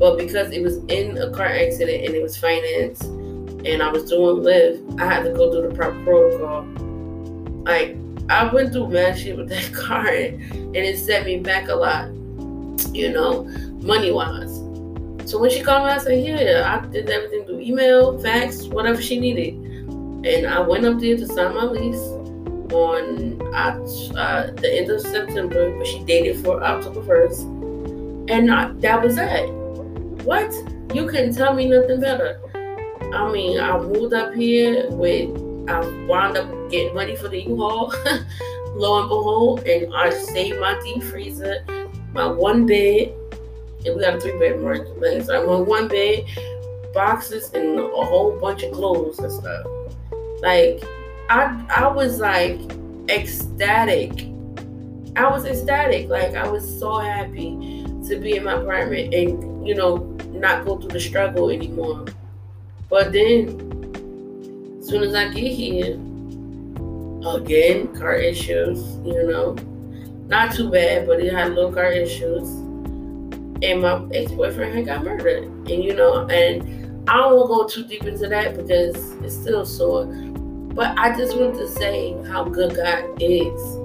but 0.02 0.18
because 0.18 0.50
it 0.50 0.60
was 0.60 0.78
in 0.88 1.16
a 1.16 1.30
car 1.30 1.46
accident 1.46 2.04
and 2.04 2.12
it 2.12 2.20
was 2.20 2.36
financed 2.36 3.04
and 3.04 3.80
I 3.80 3.88
was 3.88 4.10
doing 4.10 4.42
live, 4.42 5.00
I 5.00 5.06
had 5.06 5.22
to 5.22 5.30
go 5.30 5.52
through 5.52 5.68
the 5.68 5.74
proper 5.76 6.02
protocol. 6.02 6.64
Like 7.62 7.96
I 8.28 8.52
went 8.52 8.72
through 8.72 8.88
mad 8.88 9.16
shit 9.16 9.36
with 9.36 9.48
that 9.50 9.72
car 9.72 10.08
and 10.08 10.74
it 10.74 10.98
set 10.98 11.24
me 11.24 11.38
back 11.38 11.68
a 11.68 11.76
lot, 11.76 12.08
you 12.92 13.12
know, 13.12 13.44
money 13.80 14.10
wise. 14.10 14.56
So 15.30 15.38
when 15.38 15.50
she 15.50 15.60
called 15.62 15.86
me, 15.86 15.92
I 15.92 15.98
said, 15.98 16.20
Yeah, 16.20 16.82
I 16.82 16.84
did 16.88 17.08
everything 17.08 17.44
through 17.44 17.60
email, 17.60 18.18
fax, 18.18 18.64
whatever 18.64 19.00
she 19.00 19.20
needed. 19.20 19.54
And 20.26 20.48
I 20.48 20.58
went 20.58 20.84
up 20.84 20.98
there 20.98 21.16
to 21.16 21.26
sign 21.28 21.54
my 21.54 21.62
lease 21.62 21.96
on 22.72 23.40
uh, 23.54 24.50
the 24.56 24.68
end 24.68 24.90
of 24.90 25.00
September, 25.00 25.70
but 25.78 25.86
she 25.86 26.00
dated 26.00 26.42
for 26.42 26.60
October 26.60 27.02
1st. 27.02 28.30
And 28.32 28.52
I, 28.52 28.72
that 28.80 29.00
was 29.00 29.14
that. 29.14 29.61
What? 30.24 30.52
You 30.94 31.06
couldn't 31.06 31.34
tell 31.34 31.54
me 31.54 31.68
nothing 31.68 32.00
better. 32.00 32.40
I 33.12 33.30
mean, 33.32 33.58
I 33.60 33.78
moved 33.78 34.14
up 34.14 34.34
here 34.34 34.88
with, 34.90 35.30
I 35.68 35.80
wound 36.06 36.36
up 36.36 36.70
getting 36.70 36.94
money 36.94 37.16
for 37.16 37.28
the 37.28 37.42
U-Haul, 37.42 37.92
lo 38.74 39.00
and 39.00 39.08
behold, 39.08 39.66
and 39.66 39.94
I 39.94 40.10
saved 40.10 40.60
my 40.60 40.80
deep 40.82 41.02
freezer, 41.02 41.64
my 42.12 42.26
one 42.26 42.66
bed, 42.66 43.14
and 43.84 43.96
we 43.96 44.00
got 44.00 44.14
a 44.14 44.20
three 44.20 44.38
bedroom 44.38 44.98
place. 44.98 45.26
So 45.26 45.42
I'm 45.42 45.48
on 45.48 45.66
one 45.66 45.88
bed, 45.88 46.24
boxes, 46.94 47.52
and 47.52 47.78
a 47.78 47.82
whole 47.82 48.38
bunch 48.40 48.62
of 48.62 48.72
clothes 48.72 49.18
and 49.18 49.32
stuff. 49.32 49.66
Like, 50.40 50.82
I 51.28 51.66
I 51.68 51.88
was 51.88 52.20
like 52.20 52.60
ecstatic. 53.08 54.28
I 55.16 55.28
was 55.28 55.44
ecstatic. 55.44 56.08
Like 56.08 56.34
I 56.34 56.48
was 56.48 56.78
so 56.78 56.98
happy 56.98 57.81
to 58.08 58.16
be 58.16 58.36
in 58.36 58.44
my 58.44 58.54
apartment 58.54 59.14
and 59.14 59.66
you 59.66 59.74
know 59.74 59.96
not 60.32 60.64
go 60.64 60.76
through 60.78 60.90
the 60.90 61.00
struggle 61.00 61.50
anymore. 61.50 62.06
But 62.90 63.12
then, 63.12 63.48
as 64.80 64.88
soon 64.88 65.02
as 65.02 65.14
I 65.14 65.32
get 65.32 65.52
here, 65.52 65.94
again, 67.26 67.94
car 67.98 68.14
issues, 68.14 68.80
you 69.06 69.26
know. 69.26 69.54
Not 70.28 70.54
too 70.54 70.70
bad, 70.70 71.06
but 71.06 71.22
he 71.22 71.28
had 71.28 71.54
little 71.54 71.72
car 71.72 71.92
issues. 71.92 72.48
And 73.62 73.82
my 73.82 74.04
ex 74.12 74.32
boyfriend 74.32 74.74
had 74.74 74.86
got 74.86 75.04
murdered. 75.04 75.44
And, 75.44 75.84
you 75.84 75.94
know, 75.94 76.26
and 76.26 77.08
I 77.08 77.16
don't 77.16 77.34
want 77.36 77.70
to 77.70 77.80
go 77.80 77.82
too 77.82 77.88
deep 77.88 78.04
into 78.04 78.28
that 78.28 78.56
because 78.56 79.12
it's 79.22 79.34
still 79.34 79.64
sore. 79.64 80.06
But 80.06 80.98
I 80.98 81.16
just 81.16 81.36
want 81.36 81.54
to 81.56 81.68
say 81.68 82.16
how 82.24 82.44
good 82.44 82.76
God 82.76 83.22
is. 83.22 83.81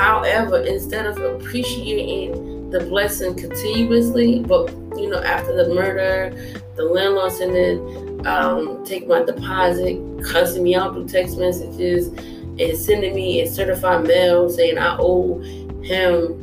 However, 0.00 0.62
instead 0.62 1.04
of 1.04 1.18
appreciating 1.18 2.70
the 2.70 2.80
blessing 2.80 3.34
continuously, 3.34 4.40
but 4.40 4.70
you 4.96 5.10
know, 5.10 5.20
after 5.22 5.54
the 5.54 5.74
murder, 5.74 6.30
the 6.74 6.84
landlord 6.84 7.32
sending 7.32 8.26
um, 8.26 8.82
take 8.86 9.06
my 9.06 9.22
deposit, 9.22 10.00
cussing 10.24 10.62
me 10.62 10.74
out 10.74 10.94
through 10.94 11.06
text 11.06 11.36
messages, 11.36 12.06
and 12.08 12.78
sending 12.78 13.14
me 13.14 13.42
a 13.42 13.46
certified 13.46 14.06
mail 14.06 14.48
saying 14.48 14.78
I 14.78 14.96
owe 14.98 15.38
him 15.82 16.40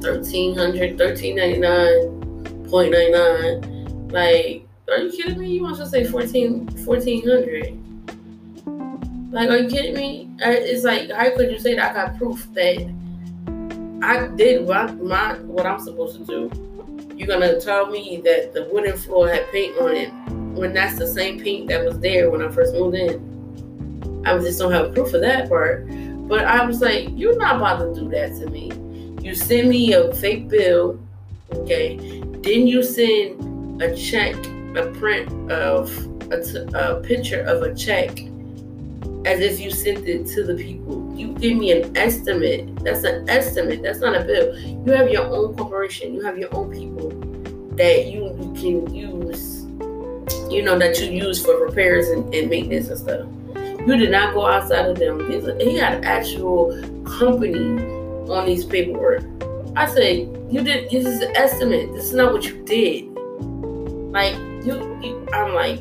thirteen 0.00 0.54
hundred, 0.54 0.96
thirteen 0.96 1.34
ninety 1.34 1.58
nine 1.58 2.64
point 2.70 2.92
nine 2.92 3.10
nine. 3.10 4.08
Like, 4.10 4.68
are 4.88 4.98
you 4.98 5.10
kidding 5.10 5.40
me? 5.40 5.50
You 5.50 5.62
want 5.64 5.78
to 5.78 5.86
say 5.86 6.04
fourteen 6.04 6.68
fourteen 6.84 7.28
hundred? 7.28 7.76
Like, 9.30 9.50
are 9.50 9.58
you 9.58 9.68
kidding 9.68 9.94
me? 9.94 10.30
It's 10.40 10.84
like, 10.84 11.10
how 11.10 11.36
could 11.36 11.50
you 11.50 11.58
say 11.58 11.74
that? 11.74 11.90
I 11.90 12.06
got 12.06 12.18
proof 12.18 12.46
that 12.54 12.94
I 14.02 14.28
did 14.36 14.66
my, 14.66 14.90
my 14.92 15.34
what 15.40 15.66
I'm 15.66 15.80
supposed 15.80 16.18
to 16.18 16.24
do 16.24 16.68
you're 17.18 17.26
gonna 17.26 17.60
tell 17.60 17.86
me 17.86 18.20
that 18.24 18.54
the 18.54 18.68
wooden 18.72 18.96
floor 18.96 19.28
had 19.28 19.50
paint 19.50 19.76
on 19.78 19.90
it 19.90 20.10
when 20.56 20.72
that's 20.72 20.98
the 20.98 21.06
same 21.06 21.40
paint 21.40 21.68
that 21.68 21.84
was 21.84 21.98
there 21.98 22.30
when 22.30 22.40
I 22.40 22.48
first 22.48 22.72
moved 22.74 22.96
in. 22.96 24.22
I 24.24 24.38
just 24.38 24.60
don't 24.60 24.70
have 24.70 24.94
proof 24.94 25.12
of 25.14 25.22
that 25.22 25.48
part. 25.48 25.88
But 26.28 26.44
I 26.44 26.64
was 26.64 26.80
like, 26.80 27.08
you're 27.14 27.36
not 27.36 27.56
about 27.56 27.78
to 27.78 28.00
do 28.00 28.08
that 28.10 28.36
to 28.36 28.46
me. 28.50 28.70
You 29.20 29.34
send 29.34 29.68
me 29.68 29.94
a 29.94 30.12
fake 30.14 30.48
bill, 30.48 31.00
okay? 31.54 31.96
Then 32.20 32.68
you 32.68 32.84
send 32.84 33.82
a 33.82 33.96
check, 33.96 34.36
a 34.76 34.92
print 34.98 35.50
of 35.50 35.90
a, 36.30 36.40
t- 36.42 36.68
a 36.74 37.00
picture 37.00 37.40
of 37.40 37.62
a 37.62 37.74
check 37.74 38.16
as 39.24 39.40
if 39.40 39.60
you 39.60 39.70
sent 39.70 40.06
it 40.06 40.26
to 40.26 40.44
the 40.44 40.54
people 40.54 40.98
you 41.18 41.32
give 41.34 41.56
me 41.56 41.72
an 41.72 41.96
estimate. 41.96 42.76
That's 42.84 43.02
an 43.02 43.28
estimate. 43.28 43.82
That's 43.82 43.98
not 43.98 44.14
a 44.14 44.24
bill. 44.24 44.56
You 44.58 44.92
have 44.92 45.10
your 45.10 45.26
own 45.26 45.56
corporation. 45.56 46.14
You 46.14 46.20
have 46.22 46.38
your 46.38 46.54
own 46.54 46.72
people 46.72 47.10
that 47.76 48.06
you, 48.06 48.28
can 48.58 48.94
use. 48.94 49.64
You 50.50 50.62
know 50.62 50.78
that 50.78 50.98
you 51.00 51.10
use 51.10 51.44
for 51.44 51.56
repairs 51.56 52.08
and, 52.08 52.32
and 52.32 52.48
maintenance 52.48 52.88
and 52.88 52.98
stuff. 52.98 53.28
You 53.86 53.96
did 53.96 54.10
not 54.10 54.34
go 54.34 54.46
outside 54.46 54.86
of 54.86 54.98
them. 54.98 55.28
He 55.60 55.76
had 55.76 55.94
an 55.94 56.04
actual 56.04 56.70
company 57.04 57.82
on 58.30 58.46
these 58.46 58.64
paperwork. 58.64 59.24
I 59.76 59.86
say 59.86 60.28
you 60.48 60.62
did. 60.62 60.90
This 60.90 61.06
is 61.06 61.20
an 61.20 61.36
estimate. 61.36 61.92
This 61.92 62.04
is 62.04 62.14
not 62.14 62.32
what 62.32 62.44
you 62.44 62.62
did. 62.64 63.06
Like 64.12 64.34
you, 64.64 64.98
you 65.02 65.28
I'm 65.32 65.54
like, 65.54 65.80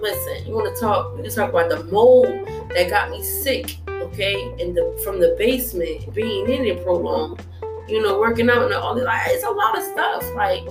listen. 0.00 0.46
You 0.46 0.54
want 0.54 0.74
to 0.74 0.80
talk? 0.80 1.16
We 1.16 1.22
can 1.22 1.32
talk 1.32 1.50
about 1.50 1.68
the 1.68 1.84
mold 1.84 2.26
that 2.70 2.90
got 2.90 3.10
me 3.10 3.22
sick 3.22 3.78
okay, 4.16 4.52
and 4.60 4.76
the 4.76 5.00
from 5.04 5.20
the 5.20 5.34
basement, 5.38 6.12
being 6.14 6.48
in 6.48 6.64
it 6.64 6.82
prolonged, 6.82 7.44
you 7.88 8.02
know, 8.02 8.18
working 8.18 8.48
out 8.48 8.62
and 8.62 8.72
all 8.74 8.94
this. 8.94 9.04
Like, 9.04 9.28
it's 9.28 9.44
a 9.44 9.50
lot 9.50 9.76
of 9.76 9.84
stuff. 9.84 10.34
Like 10.34 10.64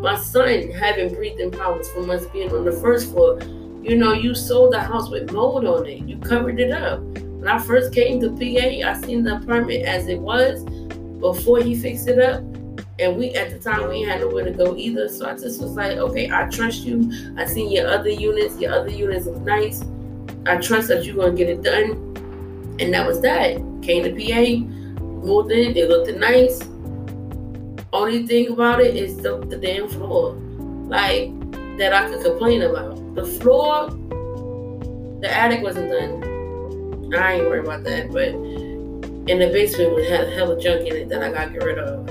my 0.00 0.16
son 0.16 0.70
having 0.70 1.14
breathing 1.14 1.50
problems 1.50 1.88
from 1.90 2.10
us 2.10 2.26
being 2.26 2.52
on 2.52 2.64
the 2.64 2.72
first 2.72 3.10
floor. 3.10 3.40
You 3.82 3.96
know, 3.96 4.12
you 4.12 4.34
sold 4.34 4.72
the 4.72 4.80
house 4.80 5.08
with 5.08 5.32
mold 5.32 5.64
on 5.64 5.86
it. 5.86 6.00
You 6.00 6.18
covered 6.18 6.60
it 6.60 6.70
up. 6.70 7.00
When 7.00 7.48
I 7.48 7.58
first 7.58 7.92
came 7.92 8.20
to 8.20 8.30
PA, 8.30 8.90
I 8.90 9.00
seen 9.00 9.22
the 9.22 9.36
apartment 9.36 9.84
as 9.84 10.08
it 10.08 10.20
was 10.20 10.64
before 11.20 11.62
he 11.62 11.74
fixed 11.74 12.08
it 12.08 12.18
up. 12.18 12.42
And 12.98 13.16
we 13.16 13.30
at 13.34 13.50
the 13.50 13.58
time 13.58 13.88
we 13.88 14.02
had 14.02 14.20
nowhere 14.20 14.44
to 14.44 14.50
go 14.50 14.76
either. 14.76 15.08
So 15.08 15.28
I 15.28 15.32
just 15.32 15.60
was 15.60 15.72
like, 15.72 15.98
okay, 15.98 16.30
I 16.30 16.48
trust 16.48 16.82
you. 16.82 17.10
I 17.36 17.46
seen 17.46 17.70
your 17.70 17.86
other 17.86 18.10
units. 18.10 18.58
Your 18.58 18.72
other 18.72 18.90
units 18.90 19.26
look 19.26 19.40
nice. 19.42 19.84
I 20.46 20.56
trust 20.56 20.88
that 20.88 21.04
you're 21.04 21.16
gonna 21.16 21.36
get 21.36 21.48
it 21.48 21.62
done. 21.62 21.92
And 22.80 22.92
that 22.94 23.06
was 23.06 23.20
that. 23.22 23.56
Came 23.82 24.04
to 24.04 24.10
PA, 24.10 25.02
moved 25.02 25.52
in, 25.52 25.76
it 25.76 25.88
looked 25.88 26.10
nice. 26.18 26.60
Only 27.92 28.26
thing 28.26 28.50
about 28.50 28.80
it 28.80 28.96
is 28.96 29.16
the, 29.18 29.38
the 29.38 29.56
damn 29.56 29.88
floor. 29.88 30.32
Like 30.32 31.30
that 31.78 31.92
I 31.92 32.08
could 32.08 32.24
complain 32.24 32.62
about. 32.62 33.14
The 33.14 33.24
floor, 33.24 33.90
the 35.20 35.28
attic 35.30 35.62
wasn't 35.62 35.90
done. 35.90 37.14
I 37.14 37.34
ain't 37.34 37.44
worried 37.44 37.64
about 37.64 37.84
that, 37.84 38.12
but 38.12 38.28
in 38.28 39.38
the 39.38 39.48
basement 39.52 39.94
we 39.94 40.06
had 40.06 40.28
hella 40.28 40.60
junk 40.60 40.86
in 40.86 40.96
it 40.96 41.08
that 41.08 41.22
I 41.22 41.30
gotta 41.30 41.50
get 41.50 41.62
rid 41.62 41.78
of. 41.78 42.06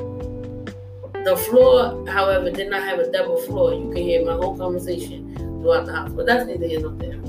The 1.28 1.36
floor, 1.36 2.08
however, 2.08 2.50
did 2.50 2.70
not 2.70 2.84
have 2.84 3.00
a 3.00 3.12
double 3.12 3.36
floor. 3.42 3.74
You 3.74 3.92
can 3.92 3.98
hear 3.98 4.26
my 4.26 4.32
whole 4.32 4.58
conversation 4.58 5.36
throughout 5.36 5.86
the 5.86 5.94
house, 5.94 6.10
but 6.14 6.26
that's 6.26 6.48
neither 6.48 6.66
here 6.66 6.80
nor 6.80 6.92
there. 6.92 7.20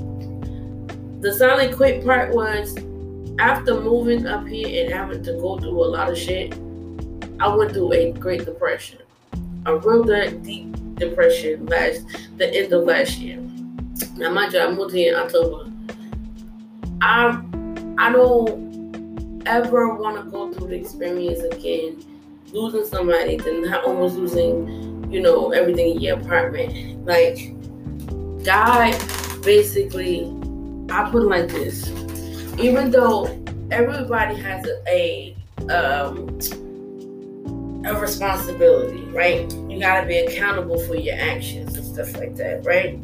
The 1.19 1.33
silent 1.33 1.75
quit 1.75 2.05
part 2.05 2.33
was 2.33 2.77
after 3.39 3.81
moving 3.81 4.25
up 4.25 4.47
here 4.47 4.85
and 4.85 4.93
having 4.93 5.21
to 5.23 5.33
go 5.33 5.59
through 5.59 5.83
a 5.83 5.89
lot 5.91 6.09
of 6.09 6.17
shit, 6.17 6.53
I 7.41 7.53
went 7.53 7.73
through 7.73 7.91
a 7.91 8.13
Great 8.13 8.45
Depression, 8.45 8.99
a 9.65 9.75
real 9.75 10.05
deep 10.43 10.95
depression 10.95 11.65
last 11.65 12.05
the 12.37 12.49
end 12.55 12.71
of 12.71 12.85
last 12.85 13.17
year. 13.17 13.41
Now, 14.15 14.31
mind 14.31 14.53
you, 14.53 14.61
I 14.61 14.71
moved 14.71 14.95
here 14.95 15.13
in 15.13 15.19
October. 15.19 15.69
I 17.01 17.43
I 17.97 18.13
don't 18.13 19.43
ever 19.45 19.93
want 19.95 20.23
to 20.23 20.31
go 20.31 20.53
through 20.53 20.67
the 20.69 20.75
experience 20.75 21.41
again, 21.53 22.01
losing 22.53 22.85
somebody, 22.85 23.37
then 23.37 23.73
almost 23.85 24.15
losing 24.15 25.11
you 25.11 25.21
know, 25.21 25.51
everything 25.51 25.95
in 25.95 26.01
your 26.01 26.19
apartment. 26.19 27.05
Like, 27.05 27.55
God 28.43 28.91
basically, 29.43 30.25
I 30.91 31.09
put 31.09 31.23
it 31.23 31.27
like 31.27 31.49
this 31.49 31.89
even 32.59 32.91
though 32.91 33.25
everybody 33.71 34.35
has 34.35 34.65
a, 34.87 35.35
a 35.69 35.73
um, 35.73 36.39
a 37.85 37.97
responsibility, 37.99 39.01
right? 39.05 39.49
You 39.69 39.79
gotta 39.79 40.05
be 40.05 40.17
accountable 40.17 40.77
for 40.79 40.95
your 40.95 41.15
actions 41.15 41.77
and 41.77 41.85
stuff 41.85 42.13
like 42.17 42.35
that, 42.35 42.65
right? 42.65 42.99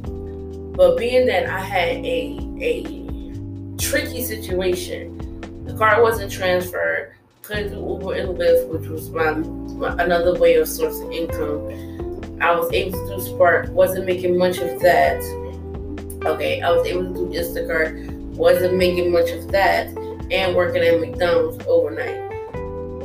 But 0.73 0.97
being 0.97 1.25
that 1.27 1.47
I 1.47 1.59
had 1.59 2.05
a 2.05 2.37
a 2.59 3.77
tricky 3.77 4.23
situation, 4.23 5.63
the 5.65 5.73
car 5.77 6.01
wasn't 6.01 6.31
transferred, 6.31 7.15
couldn't 7.45 7.69
do 7.69 7.75
Uber 7.75 8.13
and 8.15 8.37
Lyft, 8.37 8.67
which 8.69 8.89
was 8.89 9.09
my, 9.11 9.33
my 9.33 10.03
another 10.03 10.37
way 10.39 10.55
of 10.55 10.67
source 10.67 10.99
of 10.99 11.11
income. 11.11 12.41
I 12.41 12.53
was 12.55 12.71
able 12.73 12.91
to 12.91 13.15
do 13.15 13.21
Spark, 13.21 13.69
wasn't 13.69 14.05
making 14.05 14.37
much 14.37 14.57
of 14.57 14.79
that. 14.81 15.21
Okay, 16.25 16.61
I 16.61 16.71
was 16.71 16.85
able 16.87 17.03
to 17.03 17.13
do 17.13 17.27
Instacart, 17.27 18.07
wasn't 18.35 18.75
making 18.75 19.11
much 19.11 19.29
of 19.29 19.51
that, 19.51 19.87
and 20.31 20.55
working 20.55 20.83
at 20.83 20.99
McDonald's 20.99 21.63
overnight 21.67 22.25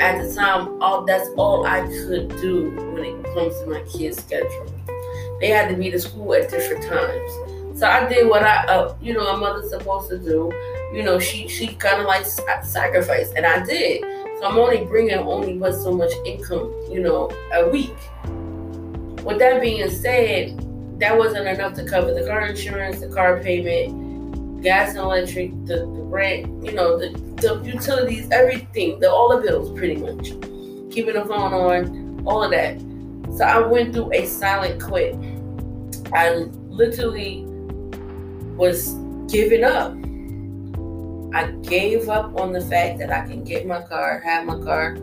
at 0.00 0.22
the 0.22 0.34
time, 0.34 0.82
all 0.82 1.04
that's 1.04 1.28
all 1.36 1.66
I 1.66 1.82
could 1.82 2.28
do 2.40 2.70
when 2.94 3.04
it 3.04 3.24
comes 3.34 3.58
to 3.60 3.66
my 3.66 3.80
kids' 3.82 4.18
schedule. 4.22 4.66
They 5.40 5.48
had 5.48 5.68
to 5.68 5.76
be 5.76 5.90
to 5.90 6.00
school 6.00 6.34
at 6.34 6.50
different 6.50 6.84
times. 6.84 7.78
So 7.78 7.86
I 7.86 8.08
did 8.08 8.28
what 8.28 8.42
I, 8.42 8.64
uh, 8.66 8.96
you 9.00 9.12
know, 9.12 9.26
a 9.26 9.36
mother's 9.36 9.70
supposed 9.70 10.08
to 10.10 10.18
do. 10.18 10.50
You 10.92 11.02
know, 11.02 11.18
she 11.18 11.48
she 11.48 11.68
kind 11.68 12.00
of 12.00 12.06
like 12.06 12.26
sacrificed, 12.26 13.34
and 13.36 13.46
I 13.46 13.64
did. 13.64 14.02
I'm 14.42 14.56
only 14.56 14.84
bringing 14.84 15.18
only 15.18 15.58
but 15.58 15.72
so 15.74 15.92
much 15.92 16.12
income, 16.24 16.74
you 16.90 17.00
know, 17.00 17.30
a 17.52 17.68
week. 17.68 17.96
With 19.24 19.38
that 19.38 19.60
being 19.60 19.88
said, 19.90 20.58
that 20.98 21.16
wasn't 21.16 21.46
enough 21.46 21.74
to 21.74 21.84
cover 21.84 22.14
the 22.14 22.26
car 22.26 22.46
insurance, 22.46 23.00
the 23.00 23.08
car 23.08 23.40
payment, 23.40 24.62
gas 24.62 24.90
and 24.90 24.98
electric, 24.98 25.50
the, 25.66 25.76
the 25.76 25.84
rent, 25.84 26.64
you 26.64 26.72
know, 26.72 26.98
the 26.98 27.10
the 27.40 27.60
utilities, 27.64 28.28
everything, 28.30 29.00
the 29.00 29.10
all 29.10 29.34
the 29.34 29.42
bills 29.46 29.76
pretty 29.78 29.96
much. 29.96 30.28
Keeping 30.92 31.14
the 31.14 31.24
phone 31.26 31.54
on, 31.54 32.22
all 32.26 32.42
of 32.42 32.50
that. 32.50 32.78
So 33.36 33.44
I 33.44 33.58
went 33.58 33.94
through 33.94 34.12
a 34.12 34.26
silent 34.26 34.82
quit. 34.82 35.14
I 36.12 36.30
literally 36.68 37.44
was 38.56 38.94
giving 39.30 39.64
up. 39.64 39.94
I 41.32 41.50
gave 41.62 42.08
up 42.08 42.38
on 42.38 42.52
the 42.52 42.60
fact 42.60 42.98
that 42.98 43.10
I 43.10 43.26
can 43.26 43.44
get 43.44 43.66
my 43.66 43.82
car, 43.82 44.20
have 44.20 44.46
my 44.46 44.58
car. 44.60 44.96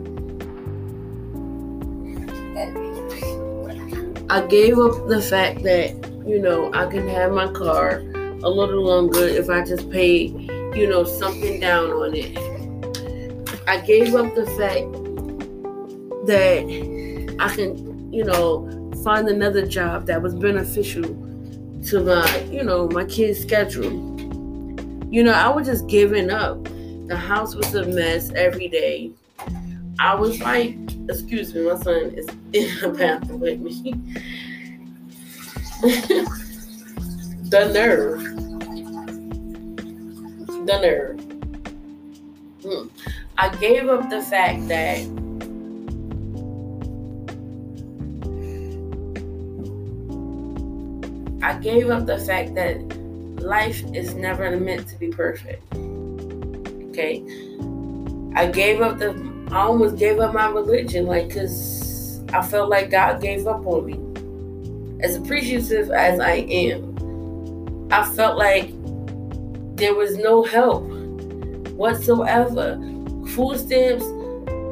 I 4.30 4.46
gave 4.46 4.78
up 4.78 5.08
the 5.08 5.22
fact 5.22 5.62
that, 5.62 5.94
you 6.26 6.38
know, 6.38 6.70
I 6.74 6.86
can 6.86 7.08
have 7.08 7.32
my 7.32 7.50
car 7.52 7.98
a 7.98 8.48
little 8.48 8.84
longer 8.84 9.26
if 9.26 9.48
I 9.48 9.64
just 9.64 9.90
pay 9.90 10.48
you 10.74 10.86
know, 10.86 11.04
something 11.04 11.60
down 11.60 11.90
on 11.90 12.14
it. 12.14 12.36
I 13.66 13.80
gave 13.80 14.14
up 14.14 14.34
the 14.34 14.46
fact 14.46 14.86
that 16.26 17.36
I 17.40 17.54
can, 17.54 18.12
you 18.12 18.24
know, 18.24 18.92
find 19.02 19.28
another 19.28 19.66
job 19.66 20.06
that 20.06 20.22
was 20.22 20.34
beneficial 20.34 21.02
to 21.88 22.00
my, 22.04 22.40
you 22.50 22.62
know, 22.62 22.88
my 22.88 23.04
kids' 23.04 23.40
schedule. 23.40 24.17
You 25.10 25.22
know, 25.22 25.32
I 25.32 25.48
was 25.48 25.66
just 25.66 25.86
giving 25.86 26.30
up. 26.30 26.62
The 27.08 27.16
house 27.16 27.54
was 27.54 27.74
a 27.74 27.86
mess 27.86 28.30
every 28.32 28.68
day. 28.68 29.10
I 29.98 30.14
was 30.14 30.40
like, 30.40 30.76
excuse 31.08 31.54
me, 31.54 31.62
my 31.62 31.76
son 31.76 32.12
is 32.14 32.28
in 32.52 32.80
the 32.80 32.94
bathroom 32.96 33.40
with 33.40 33.60
me. 33.60 33.94
the 37.50 37.70
nerve 37.72 38.38
the 40.68 40.80
nerve. 40.80 41.16
Mm. 42.60 42.90
I 43.38 43.48
gave 43.56 43.88
up 43.88 44.10
the 44.10 44.20
fact 44.20 44.68
that 44.68 44.98
I 51.42 51.58
gave 51.58 51.88
up 51.88 52.04
the 52.04 52.18
fact 52.18 52.54
that 52.56 52.97
life 53.48 53.82
is 53.94 54.14
never 54.14 54.54
meant 54.58 54.86
to 54.88 54.96
be 54.96 55.08
perfect. 55.08 55.64
Okay. 56.90 57.24
I 58.34 58.46
gave 58.46 58.82
up 58.82 58.98
the 58.98 59.28
I 59.50 59.60
almost 59.60 59.96
gave 59.96 60.20
up 60.20 60.34
my 60.34 60.48
religion, 60.48 61.06
like 61.06 61.32
cause 61.32 62.22
I 62.34 62.46
felt 62.46 62.68
like 62.68 62.90
God 62.90 63.22
gave 63.22 63.46
up 63.46 63.66
on 63.66 63.86
me. 63.86 65.02
As 65.02 65.16
appreciative 65.16 65.90
as 65.90 66.20
I 66.20 66.34
am, 66.34 67.88
I 67.90 68.04
felt 68.14 68.36
like 68.36 68.70
there 69.76 69.94
was 69.94 70.18
no 70.18 70.42
help 70.42 70.84
whatsoever. 71.70 72.76
Food 73.28 73.58
stamps, 73.58 74.04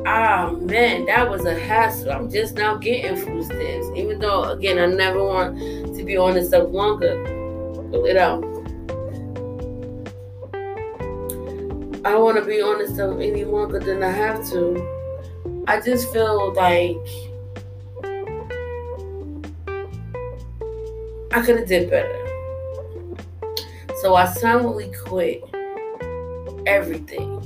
ah 0.07 0.51
man, 0.61 1.07
that 1.07 1.31
was 1.31 1.47
a 1.47 1.55
hassle. 1.59 2.13
I'm 2.13 2.31
just 2.31 2.57
now 2.57 2.77
getting 2.77 3.17
food 3.17 3.45
stamps. 3.47 3.89
Even 3.97 4.19
though 4.19 4.45
again 4.51 4.79
I 4.79 4.87
never 4.87 5.25
want 5.25 5.57
to 5.97 6.05
be 6.05 6.19
on 6.19 6.35
this 6.35 6.49
stuff 6.49 6.69
longer. 6.69 7.15
Pull 7.91 8.05
it 8.05 8.19
out. 8.19 8.56
I 12.07 12.11
don't 12.11 12.23
want 12.23 12.37
to 12.37 12.45
be 12.45 12.63
on 12.63 12.79
this 12.79 12.95
stuff 12.95 13.19
any 13.19 13.45
longer 13.45 13.81
than 13.81 14.01
I 14.01 14.11
have 14.11 14.49
to. 14.51 15.65
I 15.67 15.81
just 15.81 16.13
feel 16.13 16.55
like 16.55 16.97
I 21.33 21.43
could 21.45 21.59
have 21.59 21.67
did 21.67 21.91
better. 21.91 22.17
So 24.03 24.15
I 24.15 24.27
suddenly 24.27 24.93
quit 25.05 25.43
everything 26.65 27.43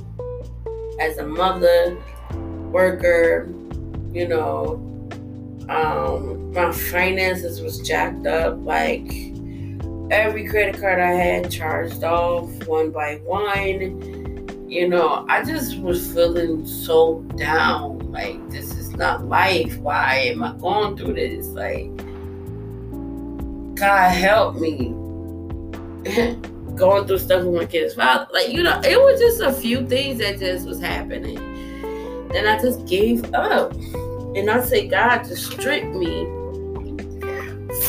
as 0.99 1.17
a 1.17 1.25
mother, 1.25 1.97
worker, 2.69 3.49
you 4.11 4.27
know, 4.27 4.73
um, 5.69 6.53
my 6.53 6.71
finances 6.71 7.61
was 7.61 7.79
jacked 7.79 8.27
up. 8.27 8.59
Like 8.63 9.11
every 10.11 10.47
credit 10.47 10.79
card 10.79 10.99
I 10.99 11.13
had 11.13 11.49
charged 11.49 12.03
off 12.03 12.67
one 12.67 12.91
by 12.91 13.15
one. 13.23 14.20
You 14.71 14.87
know, 14.87 15.25
I 15.27 15.43
just 15.43 15.77
was 15.79 16.13
feeling 16.13 16.65
so 16.65 17.19
down. 17.35 18.09
Like 18.09 18.49
this 18.49 18.71
is 18.77 18.91
not 18.91 19.25
life. 19.25 19.77
Why 19.79 20.15
am 20.31 20.41
I 20.41 20.53
going 20.53 20.95
through 20.95 21.15
this? 21.15 21.47
Like 21.47 21.93
God 23.75 24.11
help 24.11 24.55
me. 24.55 24.93
going 26.77 27.05
through 27.05 27.17
stuff 27.17 27.43
with 27.43 27.53
my 27.53 27.65
kids' 27.65 27.95
father. 27.95 28.29
Like, 28.31 28.47
you 28.47 28.63
know, 28.63 28.79
it 28.81 28.97
was 28.97 29.19
just 29.19 29.41
a 29.41 29.51
few 29.51 29.85
things 29.85 30.19
that 30.19 30.39
just 30.39 30.65
was 30.65 30.79
happening. 30.79 31.37
And 32.33 32.47
I 32.47 32.57
just 32.61 32.87
gave 32.87 33.25
up. 33.33 33.73
And 33.73 34.49
I 34.49 34.63
say, 34.63 34.87
God 34.87 35.25
just 35.25 35.51
strip 35.51 35.83
me 35.83 36.23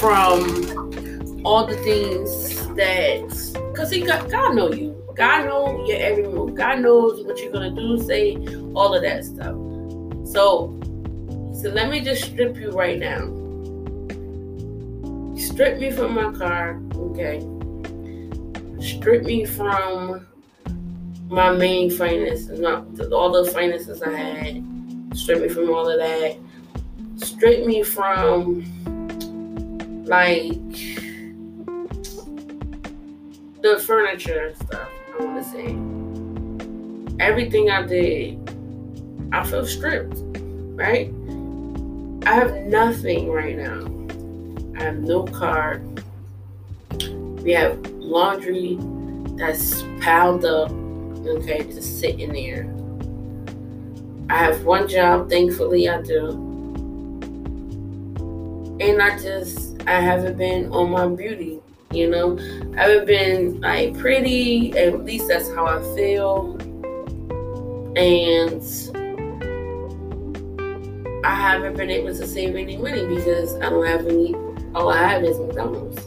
from 0.00 1.44
all 1.44 1.64
the 1.64 1.76
things 1.84 2.66
that, 2.74 3.28
because 3.72 3.92
He 3.92 4.00
got, 4.00 4.28
God 4.28 4.56
know 4.56 4.72
you. 4.72 5.01
God 5.14 5.46
knows 5.46 5.88
your 5.88 5.98
every 5.98 6.24
move. 6.24 6.54
God 6.54 6.80
knows 6.80 7.24
what 7.24 7.38
you're 7.38 7.52
gonna 7.52 7.74
do, 7.74 8.02
say, 8.02 8.36
all 8.74 8.94
of 8.94 9.02
that 9.02 9.24
stuff. 9.24 9.54
So, 10.26 10.78
so 11.60 11.68
let 11.68 11.90
me 11.90 12.00
just 12.00 12.24
strip 12.24 12.56
you 12.56 12.70
right 12.70 12.98
now. 12.98 13.20
Strip 15.36 15.78
me 15.78 15.90
from 15.90 16.14
my 16.14 16.32
car, 16.32 16.80
okay? 16.96 17.40
strip 18.82 19.22
me 19.22 19.44
from 19.44 20.26
my 21.28 21.52
main 21.52 21.90
finances, 21.90 22.58
not 22.58 22.84
all 23.12 23.30
the 23.30 23.50
finances 23.50 24.02
I 24.02 24.12
had. 24.12 24.64
Strip 25.14 25.42
me 25.42 25.48
from 25.48 25.70
all 25.70 25.88
of 25.88 25.98
that. 25.98 26.36
Strip 27.16 27.64
me 27.64 27.82
from 27.82 28.64
like 30.04 30.52
the 33.62 33.82
furniture 33.86 34.48
and 34.48 34.56
stuff. 34.56 34.88
Want 35.18 35.36
to 35.36 35.44
say 35.44 35.76
everything 37.24 37.70
I 37.70 37.82
did, 37.86 38.38
I 39.32 39.44
feel 39.44 39.66
stripped. 39.66 40.16
Right? 40.74 41.12
I 42.26 42.34
have 42.34 42.54
nothing 42.66 43.30
right 43.30 43.56
now. 43.56 43.86
I 44.78 44.84
have 44.84 44.98
no 44.98 45.24
car. 45.24 45.80
We 47.42 47.52
have 47.52 47.78
laundry 47.86 48.78
that's 49.36 49.82
piled 50.00 50.44
up, 50.44 50.70
okay, 50.70 51.64
just 51.64 52.00
sitting 52.00 52.32
there. 52.32 52.72
I 54.30 54.38
have 54.38 54.64
one 54.64 54.88
job, 54.88 55.28
thankfully 55.28 55.88
I 55.88 56.00
do. 56.02 56.30
And 58.80 59.00
I 59.00 59.18
just, 59.18 59.82
I 59.86 60.00
haven't 60.00 60.38
been 60.38 60.72
on 60.72 60.90
my 60.90 61.06
beauty, 61.06 61.61
you 61.94 62.08
know? 62.08 62.38
I 62.76 62.82
haven't 62.82 63.06
been 63.06 63.60
like 63.60 63.98
pretty, 63.98 64.76
at 64.76 65.04
least 65.04 65.28
that's 65.28 65.48
how 65.50 65.66
I 65.66 65.80
feel. 65.94 66.56
And 67.96 68.62
I 71.24 71.34
haven't 71.34 71.76
been 71.76 71.90
able 71.90 72.14
to 72.14 72.26
save 72.26 72.56
any 72.56 72.76
money 72.76 73.06
because 73.06 73.54
I 73.56 73.70
don't 73.70 73.86
have 73.86 74.06
any. 74.06 74.34
All 74.74 74.88
I 74.88 75.04
have 75.04 75.22
is 75.22 75.38
McDonald's, 75.38 76.02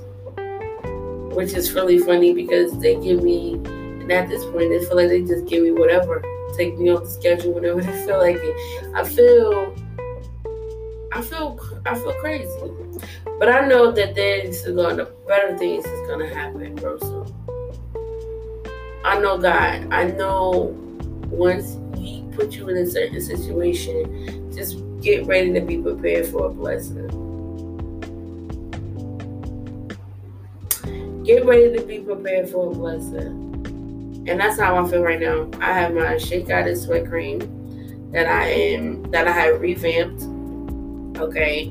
which 1.36 1.54
is 1.54 1.72
really 1.74 2.00
funny 2.00 2.34
because 2.34 2.78
they 2.80 2.96
give 2.96 3.22
me, 3.22 3.54
and 3.54 4.12
at 4.12 4.28
this 4.28 4.44
point, 4.46 4.72
they 4.72 4.84
feel 4.84 4.96
like 4.96 5.10
they 5.10 5.22
just 5.22 5.46
give 5.46 5.64
me 5.64 5.72
whatever, 5.72 6.24
take 6.58 6.78
me 6.80 6.90
off 6.90 7.04
the 7.04 7.10
schedule 7.10 7.54
whenever 7.54 7.82
they 7.82 8.06
feel 8.06 8.18
like 8.18 8.38
it. 8.40 8.96
I 8.96 9.04
feel, 9.04 9.76
I 11.16 11.22
feel, 11.22 11.58
I 11.86 11.96
feel 11.96 12.14
crazy, 12.16 12.50
but 13.40 13.48
I 13.48 13.66
know 13.66 13.90
that 13.90 14.16
there's 14.16 14.64
gonna 14.64 15.06
better 15.26 15.58
things 15.58 15.86
is 15.86 16.08
gonna 16.10 16.28
happen 16.28 16.76
real 16.76 17.00
soon. 17.00 17.34
I 19.06 19.18
know 19.22 19.38
God. 19.38 19.88
I 19.94 20.12
know 20.12 20.76
once 21.30 21.78
He 21.98 22.26
put 22.34 22.52
you 22.52 22.68
in 22.68 22.76
a 22.76 22.86
certain 22.86 23.22
situation, 23.22 24.52
just 24.54 24.76
get 25.00 25.26
ready 25.26 25.54
to 25.54 25.62
be 25.62 25.78
prepared 25.78 26.26
for 26.28 26.48
a 26.48 26.50
blessing. 26.50 27.08
Get 31.24 31.46
ready 31.46 31.78
to 31.78 31.86
be 31.86 32.00
prepared 32.00 32.50
for 32.50 32.70
a 32.70 32.76
blessing. 32.76 34.26
And 34.28 34.38
that's 34.38 34.60
how 34.60 34.84
I 34.84 34.90
feel 34.90 35.02
right 35.02 35.22
now. 35.22 35.50
I 35.62 35.72
have 35.72 35.94
my 35.94 36.16
Shakeology 36.16 36.76
sweat 36.76 37.06
cream 37.06 38.12
that 38.12 38.28
I 38.28 38.50
am 38.50 39.04
that 39.12 39.30
I 39.30 39.32
have 39.32 39.62
revamped. 39.62 40.35
Okay. 41.18 41.68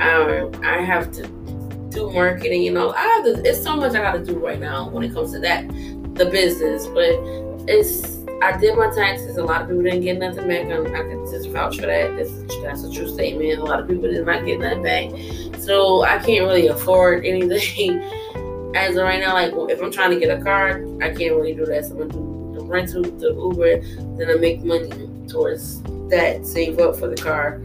Um, 0.00 0.52
I 0.62 0.80
have 0.82 1.10
to 1.12 1.26
do 1.90 2.10
marketing, 2.10 2.62
you 2.62 2.72
know. 2.72 2.92
I 2.92 3.00
have 3.00 3.24
to, 3.24 3.48
it's 3.48 3.62
so 3.62 3.76
much 3.76 3.92
I 3.92 4.00
gotta 4.00 4.24
do 4.24 4.38
right 4.38 4.60
now 4.60 4.88
when 4.90 5.02
it 5.02 5.12
comes 5.14 5.32
to 5.32 5.38
that, 5.40 5.66
the 6.14 6.26
business. 6.26 6.86
But 6.86 7.14
it's 7.68 8.16
I 8.42 8.56
did 8.58 8.76
my 8.76 8.90
taxes. 8.90 9.38
A 9.38 9.42
lot 9.42 9.62
of 9.62 9.68
people 9.68 9.82
didn't 9.82 10.02
get 10.02 10.18
nothing 10.18 10.46
back. 10.46 10.66
I, 10.66 10.80
I 10.80 11.08
can 11.08 11.26
just 11.30 11.48
vouch 11.48 11.76
for 11.76 11.86
that. 11.86 12.14
This, 12.16 12.30
that's 12.62 12.84
a 12.84 12.92
true 12.92 13.08
statement. 13.08 13.58
A 13.58 13.64
lot 13.64 13.80
of 13.80 13.88
people 13.88 14.02
did 14.02 14.26
not 14.26 14.44
get 14.44 14.60
nothing 14.60 14.82
back. 14.82 15.60
So 15.60 16.02
I 16.02 16.18
can't 16.18 16.44
really 16.46 16.66
afford 16.66 17.24
anything 17.24 18.02
as 18.74 18.96
of 18.96 19.04
right 19.04 19.20
now. 19.20 19.32
Like 19.32 19.52
if 19.70 19.82
I'm 19.82 19.90
trying 19.90 20.10
to 20.10 20.20
get 20.20 20.38
a 20.38 20.42
car, 20.42 20.84
I 21.00 21.08
can't 21.08 21.34
really 21.34 21.54
do 21.54 21.64
that. 21.66 21.86
So 21.86 21.92
I'm 21.92 22.08
gonna 22.08 22.12
do 22.12 22.54
the 22.58 22.64
rental, 22.64 23.02
the 23.02 23.32
Uber, 23.32 23.80
then 24.16 24.30
I 24.30 24.34
make 24.34 24.62
money 24.62 24.90
towards 25.28 25.82
that, 26.10 26.46
save 26.46 26.78
up 26.78 26.96
for 26.96 27.08
the 27.08 27.16
car, 27.16 27.60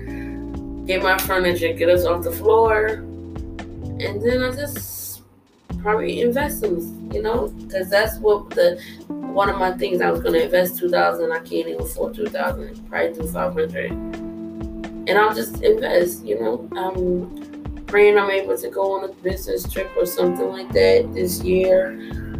get 0.86 1.04
my 1.04 1.18
furniture, 1.20 1.74
get 1.74 1.90
us 1.90 2.06
off 2.06 2.24
the 2.24 2.32
floor, 2.32 2.86
and 2.86 4.22
then 4.22 4.44
I 4.44 4.52
just 4.52 5.22
probably 5.82 6.22
invest 6.22 6.64
in, 6.64 7.12
you 7.12 7.22
know, 7.22 7.48
because 7.50 7.90
that's 7.90 8.18
what 8.18 8.50
the 8.52 8.82
one 9.08 9.50
of 9.50 9.58
my 9.58 9.72
things 9.72 10.02
I 10.02 10.12
was 10.12 10.22
gonna 10.22 10.40
invest 10.40 10.78
two 10.78 10.90
thousand. 10.90 11.32
I 11.32 11.40
can't 11.40 11.68
even 11.68 11.82
afford 11.82 12.16
two 12.16 12.28
thousand. 12.28 12.90
Probably 12.90 13.14
do 13.14 13.28
five 13.28 13.54
hundred, 13.54 13.92
and 13.92 15.12
I'll 15.12 15.34
just 15.34 15.62
invest. 15.64 16.26
You 16.26 16.40
know, 16.40 16.70
I'm 16.76 17.86
praying 17.88 18.18
I'm 18.18 18.30
able 18.30 18.58
to 18.58 18.70
go 18.70 18.94
on 18.94 19.10
a 19.10 19.14
business 19.16 19.72
trip 19.72 19.90
or 19.98 20.06
something 20.06 20.50
like 20.50 20.72
that 20.74 21.14
this 21.14 21.42
year. 21.44 21.98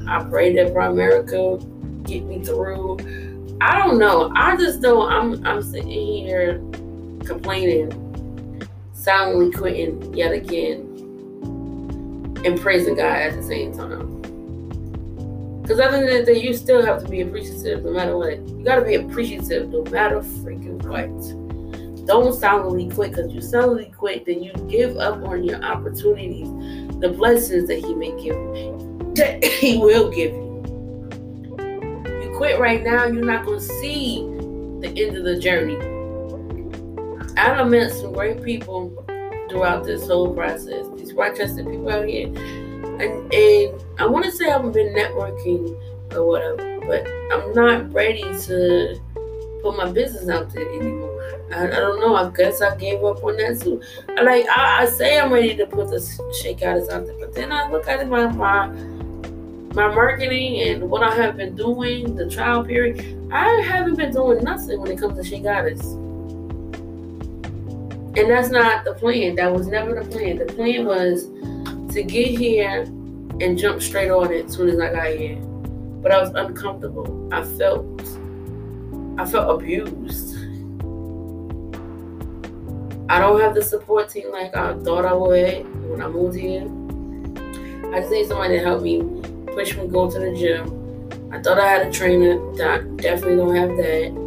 I 0.08 0.24
pray 0.24 0.54
that 0.56 0.74
Primerica 0.74 1.60
get 2.06 2.24
me 2.24 2.44
through. 2.44 2.98
I 3.62 3.78
don't 3.78 4.00
know. 4.00 4.32
I 4.36 4.58
just 4.58 4.82
know 4.82 5.08
I'm 5.08 5.46
I'm 5.46 5.62
sitting 5.62 5.90
here 6.26 6.62
complaining, 7.26 7.92
silently 9.02 9.52
quitting 9.52 10.14
yet 10.14 10.32
again, 10.32 10.80
and 12.46 12.60
praising 12.60 12.96
God 12.96 13.18
at 13.18 13.36
the 13.36 13.44
same 13.44 13.76
time. 13.76 14.22
Because 15.62 15.80
other 15.80 16.06
than 16.06 16.26
that, 16.26 16.42
you 16.42 16.54
still 16.54 16.86
have 16.86 17.04
to 17.04 17.10
be 17.10 17.22
appreciative 17.22 17.84
no 17.84 17.92
matter 17.92 18.18
what. 18.18 18.38
You 18.50 18.64
gotta 18.64 18.84
be 18.84 18.96
appreciative 18.96 19.70
no 19.70 19.84
matter 19.86 20.18
freaking 20.20 20.84
what. 20.84 21.08
Don't 22.06 22.34
silently 22.34 22.90
quit 22.90 23.12
because 23.12 23.32
you 23.32 23.42
silently 23.42 23.92
quit, 23.96 24.26
then 24.26 24.44
you 24.44 24.54
give 24.70 24.98
up 24.98 25.24
on 25.24 25.44
your 25.44 25.64
opportunities, 25.64 26.50
the 27.00 27.10
blessings 27.10 27.68
that 27.70 27.80
He 27.80 27.96
may 27.96 28.12
give 28.12 28.36
you, 28.36 29.14
that 29.16 29.44
He 29.46 29.78
will 29.78 30.12
give 30.12 30.32
you. 30.32 30.52
You 32.06 32.34
quit 32.38 32.60
right 32.60 32.84
now, 32.84 33.06
you're 33.06 33.26
not 33.26 33.46
gonna 33.46 33.60
see 33.60 34.22
the 34.82 34.94
end 34.96 35.18
of 35.18 35.24
the 35.24 35.40
journey. 35.40 35.91
I've 37.38 37.68
met 37.68 37.92
some 37.92 38.14
great 38.14 38.44
people 38.44 39.06
throughout 39.50 39.84
this 39.86 40.08
whole 40.08 40.34
process. 40.34 40.86
These 40.96 41.14
Rochester 41.14 41.64
people 41.64 41.90
out 41.90 42.08
here 42.08 42.32
and, 43.02 43.34
and 43.34 43.84
I 43.98 44.06
want 44.06 44.26
to 44.26 44.32
say 44.32 44.50
I've 44.52 44.72
been 44.74 44.94
networking 44.94 45.76
or 46.14 46.26
whatever, 46.26 46.80
but 46.82 47.08
I'm 47.32 47.54
not 47.54 47.92
ready 47.94 48.22
to 48.22 49.00
put 49.64 49.78
my 49.78 49.92
business 49.92 50.30
out 50.30 50.54
there 50.54 50.68
anymore. 50.70 51.10
I, 51.52 51.68
I 51.68 51.80
don't 51.80 52.00
know. 52.00 52.16
I 52.16 52.30
guess 52.32 52.62
I 52.62 52.76
gave 52.76 53.04
up 53.04 53.24
on 53.24 53.38
that 53.38 53.62
too. 53.62 53.82
Like 54.22 54.46
I, 54.48 54.84
I 54.84 54.86
say, 54.86 55.20
I'm 55.20 55.32
ready 55.32 55.56
to 55.56 55.66
put 55.66 55.90
the 55.90 55.98
Shakeology 56.44 56.90
out 56.92 57.06
there, 57.06 57.18
but 57.20 57.34
then 57.34 57.52
I 57.52 57.70
look 57.70 57.88
at 57.88 58.08
my 58.08 58.28
my 58.28 58.68
my 59.74 59.88
marketing 59.88 60.62
and 60.62 60.90
what 60.90 61.02
I 61.02 61.16
have 61.16 61.38
been 61.38 61.56
doing, 61.56 62.16
the 62.16 62.30
trial 62.30 62.64
period. 62.64 63.30
I 63.32 63.62
haven't 63.62 63.96
been 63.96 64.12
doing 64.12 64.44
nothing 64.44 64.82
when 64.82 64.92
it 64.92 65.00
comes 65.00 65.16
to 65.18 65.36
Shakeology. 65.36 66.11
And 68.18 68.30
that's 68.30 68.50
not 68.50 68.84
the 68.84 68.94
plan. 68.94 69.36
That 69.36 69.54
was 69.54 69.68
never 69.68 70.04
the 70.04 70.10
plan. 70.10 70.38
The 70.38 70.46
plan 70.46 70.86
was 70.86 71.28
to 71.94 72.04
get 72.04 72.38
here 72.38 72.82
and 73.40 73.58
jump 73.58 73.82
straight 73.82 74.12
on 74.12 74.32
it 74.34 74.46
as 74.46 74.54
soon 74.54 74.70
as 74.70 74.80
I 74.80 74.92
got 74.92 75.18
here. 75.18 75.38
But 76.02 76.12
I 76.12 76.20
was 76.20 76.32
uncomfortable. 76.32 77.30
I 77.32 77.44
felt 77.44 78.02
I 79.18 79.26
felt 79.26 79.62
abused. 79.62 80.36
I 83.10 83.20
don't 83.20 83.40
have 83.42 83.54
the 83.54 83.62
support 83.62 84.10
team 84.10 84.32
like 84.32 84.56
I 84.56 84.74
thought 84.80 85.06
I 85.06 85.14
would 85.14 85.90
when 85.90 86.02
I 86.02 86.08
moved 86.08 86.38
here. 86.38 86.64
I 87.94 88.00
just 88.00 88.12
need 88.12 88.28
somebody 88.28 88.58
to 88.58 88.64
help 88.64 88.82
me 88.82 89.02
push 89.54 89.76
me 89.76 89.88
go 89.88 90.10
to 90.10 90.20
the 90.20 90.34
gym. 90.36 91.30
I 91.32 91.42
thought 91.42 91.60
I 91.60 91.68
had 91.68 91.88
a 91.88 91.92
trainer. 91.92 92.40
That 92.56 92.98
definitely 92.98 93.38
don't 93.38 93.56
have 93.56 93.78
that. 93.78 94.21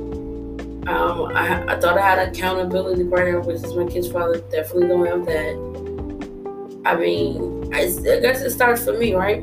Um, 0.86 1.32
I, 1.34 1.64
I 1.66 1.80
thought 1.80 1.96
I 1.96 2.02
had 2.02 2.28
accountability 2.28 3.04
partner, 3.04 3.40
which 3.40 3.56
is 3.56 3.72
my 3.74 3.86
kid's 3.86 4.12
father. 4.12 4.40
Definitely 4.50 4.88
don't 4.88 5.06
have 5.06 5.24
that. 5.24 6.82
I 6.84 6.94
mean, 6.94 7.72
I, 7.74 7.84
I 7.84 8.20
guess 8.20 8.42
it 8.42 8.50
starts 8.50 8.84
for 8.84 8.92
me, 8.92 9.14
right? 9.14 9.42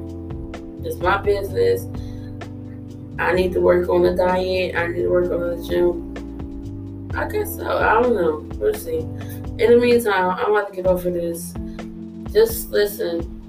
It's 0.84 0.98
my 0.98 1.18
business. 1.18 1.88
I 3.18 3.34
need 3.34 3.54
to 3.54 3.60
work 3.60 3.90
on 3.90 4.04
the 4.04 4.16
diet. 4.16 4.76
I 4.76 4.88
need 4.88 5.02
to 5.02 5.10
work 5.10 5.32
on 5.32 5.40
the 5.40 5.68
gym. 5.68 7.10
I 7.16 7.28
guess 7.28 7.56
so. 7.56 7.76
I 7.76 8.00
don't 8.04 8.14
know. 8.14 8.48
We'll 8.60 8.76
see. 8.76 9.00
In 9.00 9.58
the 9.58 9.78
meantime, 9.80 10.30
I'm 10.30 10.52
about 10.52 10.70
to 10.70 10.76
get 10.76 10.86
over 10.86 11.10
this. 11.10 11.56
Just 12.32 12.70
listen. 12.70 13.40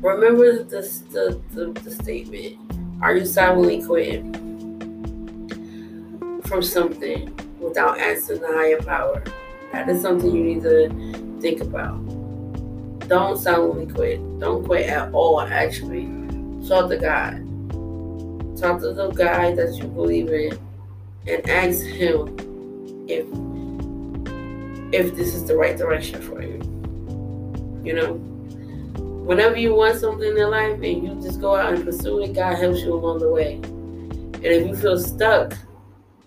Remember 0.00 0.62
the, 0.64 0.80
the, 1.10 1.40
the, 1.52 1.80
the 1.80 1.90
statement. 1.90 2.56
Are 3.02 3.14
you 3.14 3.26
silently 3.26 3.82
quitting 3.82 4.45
from 6.46 6.62
something 6.62 7.34
without 7.60 7.98
asking 7.98 8.40
the 8.40 8.48
higher 8.48 8.80
power? 8.82 9.22
That 9.72 9.88
is 9.88 10.00
something 10.02 10.34
you 10.34 10.42
need 10.42 10.62
to 10.62 10.88
think 11.40 11.60
about. 11.60 11.96
Don't 13.08 13.38
silently 13.38 13.86
quit. 13.86 14.40
Don't 14.40 14.64
quit 14.64 14.88
at 14.88 15.12
all, 15.12 15.40
actually. 15.40 16.06
Talk 16.66 16.90
to 16.90 16.96
God. 16.96 17.42
Talk 18.58 18.80
to 18.80 18.92
the 18.92 19.12
guy 19.14 19.54
that 19.54 19.76
you 19.76 19.86
believe 19.86 20.28
in 20.28 20.58
and 21.28 21.48
ask 21.48 21.84
him 21.84 22.34
if 23.08 23.26
if 24.92 25.14
this 25.14 25.34
is 25.34 25.44
the 25.44 25.56
right 25.56 25.76
direction 25.76 26.22
for 26.22 26.42
you. 26.42 26.58
You 27.84 27.94
know? 27.94 28.12
Whenever 29.26 29.56
you 29.56 29.74
want 29.74 29.98
something 29.98 30.36
in 30.36 30.50
life 30.50 30.74
and 30.74 31.02
you 31.02 31.20
just 31.20 31.40
go 31.40 31.56
out 31.56 31.74
and 31.74 31.84
pursue 31.84 32.22
it, 32.22 32.32
God 32.32 32.56
helps 32.56 32.80
you 32.80 32.94
along 32.94 33.18
the 33.18 33.30
way. 33.30 33.54
And 33.54 34.44
if 34.44 34.66
you 34.68 34.76
feel 34.76 34.98
stuck, 34.98 35.52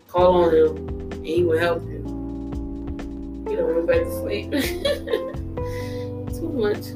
call 0.09 0.43
on 0.43 0.53
him 0.53 0.77
and 1.11 1.25
he 1.25 1.43
will 1.43 1.59
help 1.59 1.83
you. 1.83 1.99
You 3.49 3.55
don't 3.57 3.73
go 3.73 3.85
back 3.85 4.03
to 4.03 4.11
sleep. 4.19 4.51
too 6.35 6.49
much. 6.49 6.95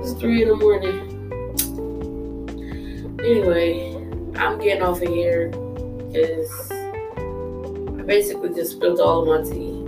It's 0.00 0.12
three 0.18 0.42
in 0.42 0.48
the 0.48 0.56
morning. 0.56 0.98
Anyway, 3.20 3.94
I'm 4.36 4.58
getting 4.58 4.82
off 4.82 5.02
of 5.02 5.08
here 5.08 5.48
because 5.48 6.70
I 6.70 8.02
basically 8.06 8.54
just 8.54 8.72
spilled 8.72 9.00
all 9.00 9.30
of 9.30 9.44
my 9.44 9.50
tea. 9.50 9.84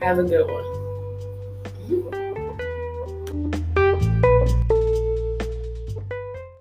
Have 0.00 0.18
a 0.18 0.22
good 0.22 0.46
one. 0.46 2.19